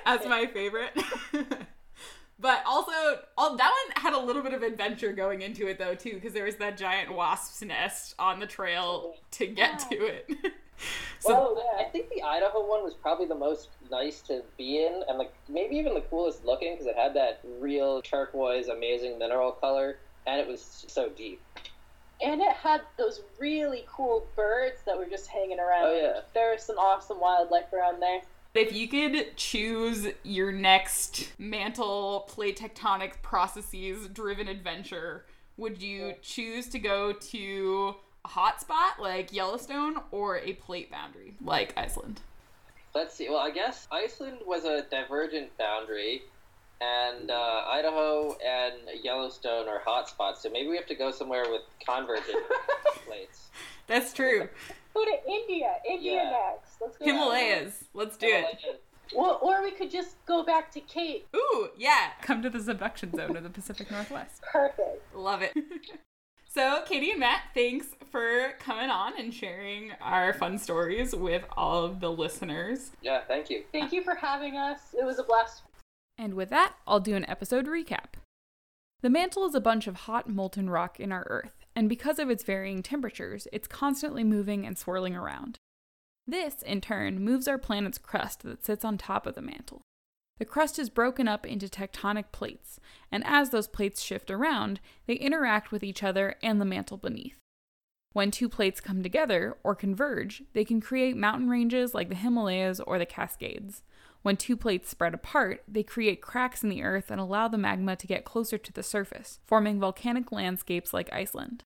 as 0.06 0.26
my 0.26 0.48
favorite. 0.48 0.98
But 2.42 2.64
also, 2.66 2.92
all, 3.38 3.58
that 3.58 3.70
one 3.70 4.02
had 4.02 4.14
a 4.14 4.20
little 4.20 4.42
bit 4.42 4.54
of 4.54 4.64
adventure 4.64 5.12
going 5.12 5.42
into 5.42 5.68
it 5.68 5.78
though 5.78 5.94
too, 5.94 6.14
because 6.14 6.32
there 6.32 6.46
was 6.46 6.56
that 6.58 6.78
giant 6.78 7.14
wasp's 7.14 7.62
nest 7.62 8.16
on 8.18 8.40
the 8.40 8.48
trail 8.48 9.16
to 9.32 9.48
get 9.48 9.80
to 9.90 9.96
it. 10.06 10.30
so 11.20 11.34
well, 11.34 11.64
I 11.78 11.84
think 11.84 12.10
the 12.10 12.24
Idaho 12.24 12.66
one 12.66 12.82
was 12.82 12.94
probably 12.94 13.26
the 13.26 13.36
most 13.36 13.70
nice 13.92 14.22
to 14.22 14.42
be 14.58 14.86
in, 14.86 15.04
and 15.10 15.18
like 15.18 15.34
maybe 15.50 15.76
even 15.76 15.94
the 15.94 16.02
coolest 16.02 16.46
looking 16.46 16.76
because 16.76 16.88
it 16.88 16.96
had 16.96 17.14
that 17.16 17.42
real 17.60 18.02
turquoise, 18.02 18.70
amazing 18.70 19.20
mineral 19.20 19.52
color, 19.52 19.98
and 20.26 20.40
it 20.40 20.48
was 20.48 20.86
so 20.88 21.10
deep. 21.10 21.42
And 22.22 22.42
it 22.42 22.52
had 22.52 22.82
those 22.98 23.22
really 23.40 23.86
cool 23.88 24.28
birds 24.36 24.82
that 24.86 24.98
were 24.98 25.06
just 25.06 25.28
hanging 25.28 25.60
around. 25.60 25.86
Oh, 25.86 25.96
yeah. 25.96 26.22
There 26.34 26.52
was 26.52 26.64
some 26.64 26.78
awesome 26.78 27.20
wildlife 27.20 27.72
around 27.72 28.02
there. 28.02 28.22
if 28.54 28.74
you 28.74 28.88
could 28.88 29.38
choose 29.38 30.08
your 30.24 30.52
next 30.52 31.32
mantle 31.38 32.26
plate 32.28 32.60
tectonic 32.60 33.22
processes 33.22 34.08
driven 34.10 34.48
adventure, 34.48 35.26
would 35.56 35.82
you 35.82 36.14
choose 36.22 36.68
to 36.70 36.80
go 36.80 37.14
to 37.14 37.96
a 38.26 38.28
hot 38.28 38.60
spot 38.60 39.00
like 39.00 39.32
Yellowstone 39.32 39.98
or 40.12 40.40
a 40.40 40.54
plate 40.54 40.92
boundary 40.92 41.36
like 41.42 41.74
Iceland? 41.78 42.22
Let's 42.96 43.14
see. 43.14 43.30
Well, 43.30 43.40
I 43.40 43.52
guess 43.52 43.88
Iceland 43.92 44.40
was 44.46 44.66
a 44.66 44.84
divergent 44.90 45.56
boundary, 45.58 46.24
and 46.82 47.30
uh, 47.32 47.64
Idaho 47.68 48.36
and 48.46 48.76
Yellowstone 49.04 49.68
are 49.68 49.82
hotspots. 49.86 50.38
So 50.38 50.50
maybe 50.50 50.70
we 50.70 50.76
have 50.78 50.88
to 50.88 50.96
go 50.96 51.12
somewhere 51.12 51.46
with 51.50 51.62
convergent 51.86 52.38
plates. 53.06 53.48
That's 53.88 54.14
true. 54.14 54.48
Go 54.94 55.04
to 55.06 55.18
India. 55.32 55.74
India 55.90 56.14
Yeah. 56.14 56.30
next. 56.52 56.78
Let's 56.82 56.98
go. 56.98 57.06
To 57.06 57.12
the 57.12 57.18
Himalayas. 57.18 57.84
Let's 57.94 58.18
do 58.18 58.28
it. 58.28 58.82
Well, 59.16 59.40
or 59.42 59.64
we 59.64 59.72
could 59.72 59.90
just 59.90 60.24
go 60.28 60.44
back 60.44 60.72
to 60.74 60.80
Cape. 60.82 61.28
Ooh, 61.36 61.70
yeah. 61.78 62.12
Come 62.22 62.42
to 62.44 62.50
the 62.50 62.62
subduction 62.62 63.12
zone 63.16 63.36
of 63.36 63.44
the 63.44 63.50
Pacific 63.50 63.90
Northwest. 63.90 64.42
Perfect. 64.44 65.16
Love 65.16 65.42
it. 65.42 65.52
so, 66.48 66.84
Katie 66.88 67.10
and 67.12 67.20
Matt, 67.20 67.42
thanks 67.56 67.88
for 68.12 68.54
coming 68.60 68.90
on 68.92 69.14
and 69.20 69.34
sharing 69.34 69.92
our 70.02 70.34
fun 70.34 70.60
stories 70.60 71.16
with 71.16 71.44
all 71.58 71.84
of 71.84 72.00
the 72.00 72.12
listeners. 72.12 72.92
Yeah, 73.02 73.22
thank 73.28 73.50
you. 73.50 73.64
Thank 73.72 73.92
you 73.92 74.04
for 74.04 74.14
having 74.14 74.58
us. 74.58 74.80
It 74.94 75.04
was 75.06 75.18
a 75.18 75.24
blast. 75.24 75.64
And 76.20 76.34
with 76.34 76.50
that, 76.50 76.76
I'll 76.86 77.00
do 77.00 77.16
an 77.16 77.28
episode 77.30 77.66
recap. 77.66 78.16
The 79.02 79.10
mantle 79.10 79.46
is 79.46 79.56
a 79.56 79.62
bunch 79.62 79.88
of 79.88 79.96
hot 79.96 80.28
molten 80.28 80.70
rock 80.70 81.00
in 81.00 81.14
our 81.14 81.26
Earth, 81.30 81.66
and 81.74 81.88
because 81.88 82.20
of 82.20 82.30
its 82.30 82.44
varying 82.44 82.84
temperatures, 82.84 83.48
it's 83.54 83.70
constantly 83.70 84.26
moving 84.26 84.68
and 84.68 84.78
swirling 84.78 85.16
around. 85.16 85.60
This, 86.28 86.62
in 86.62 86.82
turn, 86.82 87.24
moves 87.24 87.48
our 87.48 87.58
planet's 87.58 87.98
crust 87.98 88.44
that 88.44 88.66
sits 88.66 88.84
on 88.84 88.98
top 88.98 89.26
of 89.26 89.36
the 89.36 89.42
mantle. 89.42 89.82
The 90.40 90.46
crust 90.46 90.78
is 90.78 90.90
broken 90.90 91.30
up 91.30 91.46
into 91.46 91.68
tectonic 91.68 92.34
plates, 92.34 92.82
and 93.10 93.24
as 93.26 93.52
those 93.52 93.70
plates 93.70 94.02
shift 94.02 94.30
around, 94.30 94.82
they 95.08 95.16
interact 95.16 95.72
with 95.72 95.84
each 95.84 96.04
other 96.04 96.36
and 96.44 96.60
the 96.60 96.66
mantle 96.66 96.98
beneath. 96.98 97.38
When 98.12 98.30
two 98.30 98.50
plates 98.50 98.82
come 98.82 99.04
together 99.04 99.56
or 99.64 99.74
converge, 99.74 100.44
they 100.52 100.66
can 100.66 100.82
create 100.82 101.16
mountain 101.16 101.50
ranges 101.50 101.94
like 101.94 102.10
the 102.10 102.16
Himalayas 102.16 102.82
or 102.82 103.00
the 103.00 103.06
Cascades. 103.06 103.84
When 104.22 104.38
two 104.38 104.58
plates 104.58 104.90
spread 104.90 105.14
apart, 105.14 105.64
they 105.68 105.84
create 105.84 106.22
cracks 106.22 106.62
in 106.64 106.70
the 106.70 106.84
earth 106.84 107.10
and 107.10 107.22
allow 107.22 107.48
the 107.48 107.58
magma 107.58 107.96
to 107.96 108.08
get 108.08 108.26
closer 108.26 108.58
to 108.58 108.74
the 108.74 108.84
surface, 108.84 109.40
forming 109.46 109.80
volcanic 109.80 110.32
landscapes 110.32 110.94
like 110.94 111.12
Iceland. 111.14 111.64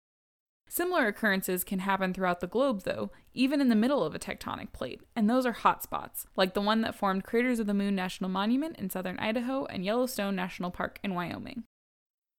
Similar 0.70 1.08
occurrences 1.08 1.64
can 1.64 1.80
happen 1.80 2.14
throughout 2.14 2.40
the 2.40 2.48
globe, 2.48 2.84
though, 2.84 3.12
even 3.34 3.62
in 3.62 3.70
the 3.70 3.76
middle 3.76 4.04
of 4.04 4.16
a 4.16 4.20
tectonic 4.20 4.72
plate, 4.72 5.02
and 5.16 5.30
those 5.30 5.46
are 5.46 5.54
hotspots, 5.54 6.26
like 6.36 6.54
the 6.54 6.62
one 6.62 6.82
that 6.82 6.96
formed 6.96 7.24
Craters 7.24 7.60
of 7.60 7.68
the 7.68 7.74
Moon 7.74 7.96
National 7.96 8.30
Monument 8.30 8.78
in 8.78 8.90
southern 8.90 9.20
Idaho 9.20 9.66
and 9.66 9.86
Yellowstone 9.86 10.36
National 10.36 10.72
Park 10.72 11.00
in 11.04 11.14
Wyoming. 11.14 11.64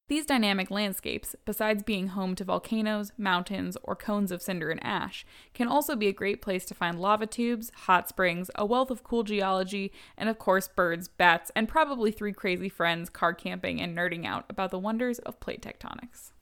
These 0.06 0.26
dynamic 0.26 0.70
landscapes, 0.70 1.34
besides 1.46 1.82
being 1.82 2.08
home 2.08 2.34
to 2.34 2.44
volcanoes, 2.44 3.10
mountains, 3.16 3.78
or 3.82 3.96
cones 3.96 4.30
of 4.30 4.42
cinder 4.42 4.70
and 4.70 4.84
ash, 4.84 5.24
can 5.54 5.66
also 5.66 5.96
be 5.96 6.08
a 6.08 6.12
great 6.12 6.42
place 6.42 6.66
to 6.66 6.74
find 6.74 7.00
lava 7.00 7.26
tubes, 7.26 7.72
hot 7.74 8.06
springs, 8.10 8.50
a 8.54 8.66
wealth 8.66 8.90
of 8.90 9.02
cool 9.02 9.22
geology, 9.22 9.92
and 10.18 10.28
of 10.28 10.38
course, 10.38 10.68
birds, 10.68 11.08
bats, 11.08 11.50
and 11.56 11.70
probably 11.70 12.10
three 12.10 12.34
crazy 12.34 12.68
friends 12.68 13.08
car 13.08 13.32
camping 13.32 13.80
and 13.80 13.96
nerding 13.96 14.26
out 14.26 14.44
about 14.50 14.70
the 14.70 14.78
wonders 14.78 15.20
of 15.20 15.40
plate 15.40 15.62
tectonics. 15.62 16.32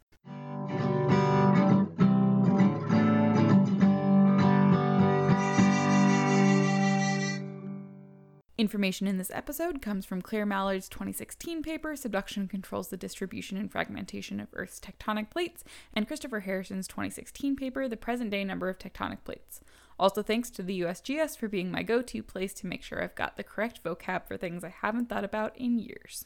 Information 8.62 9.08
in 9.08 9.18
this 9.18 9.32
episode 9.34 9.82
comes 9.82 10.06
from 10.06 10.22
Claire 10.22 10.46
Mallard's 10.46 10.88
2016 10.88 11.64
paper, 11.64 11.96
Subduction 11.96 12.46
Controls 12.46 12.90
the 12.90 12.96
Distribution 12.96 13.58
and 13.58 13.72
Fragmentation 13.72 14.38
of 14.38 14.46
Earth's 14.52 14.78
Tectonic 14.78 15.30
Plates, 15.30 15.64
and 15.92 16.06
Christopher 16.06 16.38
Harrison's 16.38 16.86
2016 16.86 17.56
paper, 17.56 17.88
The 17.88 17.96
Present 17.96 18.30
Day 18.30 18.44
Number 18.44 18.68
of 18.68 18.78
Tectonic 18.78 19.24
Plates. 19.24 19.62
Also, 19.98 20.22
thanks 20.22 20.48
to 20.50 20.62
the 20.62 20.80
USGS 20.82 21.36
for 21.36 21.48
being 21.48 21.72
my 21.72 21.82
go 21.82 22.02
to 22.02 22.22
place 22.22 22.54
to 22.54 22.68
make 22.68 22.84
sure 22.84 23.02
I've 23.02 23.16
got 23.16 23.36
the 23.36 23.42
correct 23.42 23.82
vocab 23.82 24.28
for 24.28 24.36
things 24.36 24.62
I 24.62 24.68
haven't 24.68 25.08
thought 25.08 25.24
about 25.24 25.58
in 25.58 25.80
years. 25.80 26.24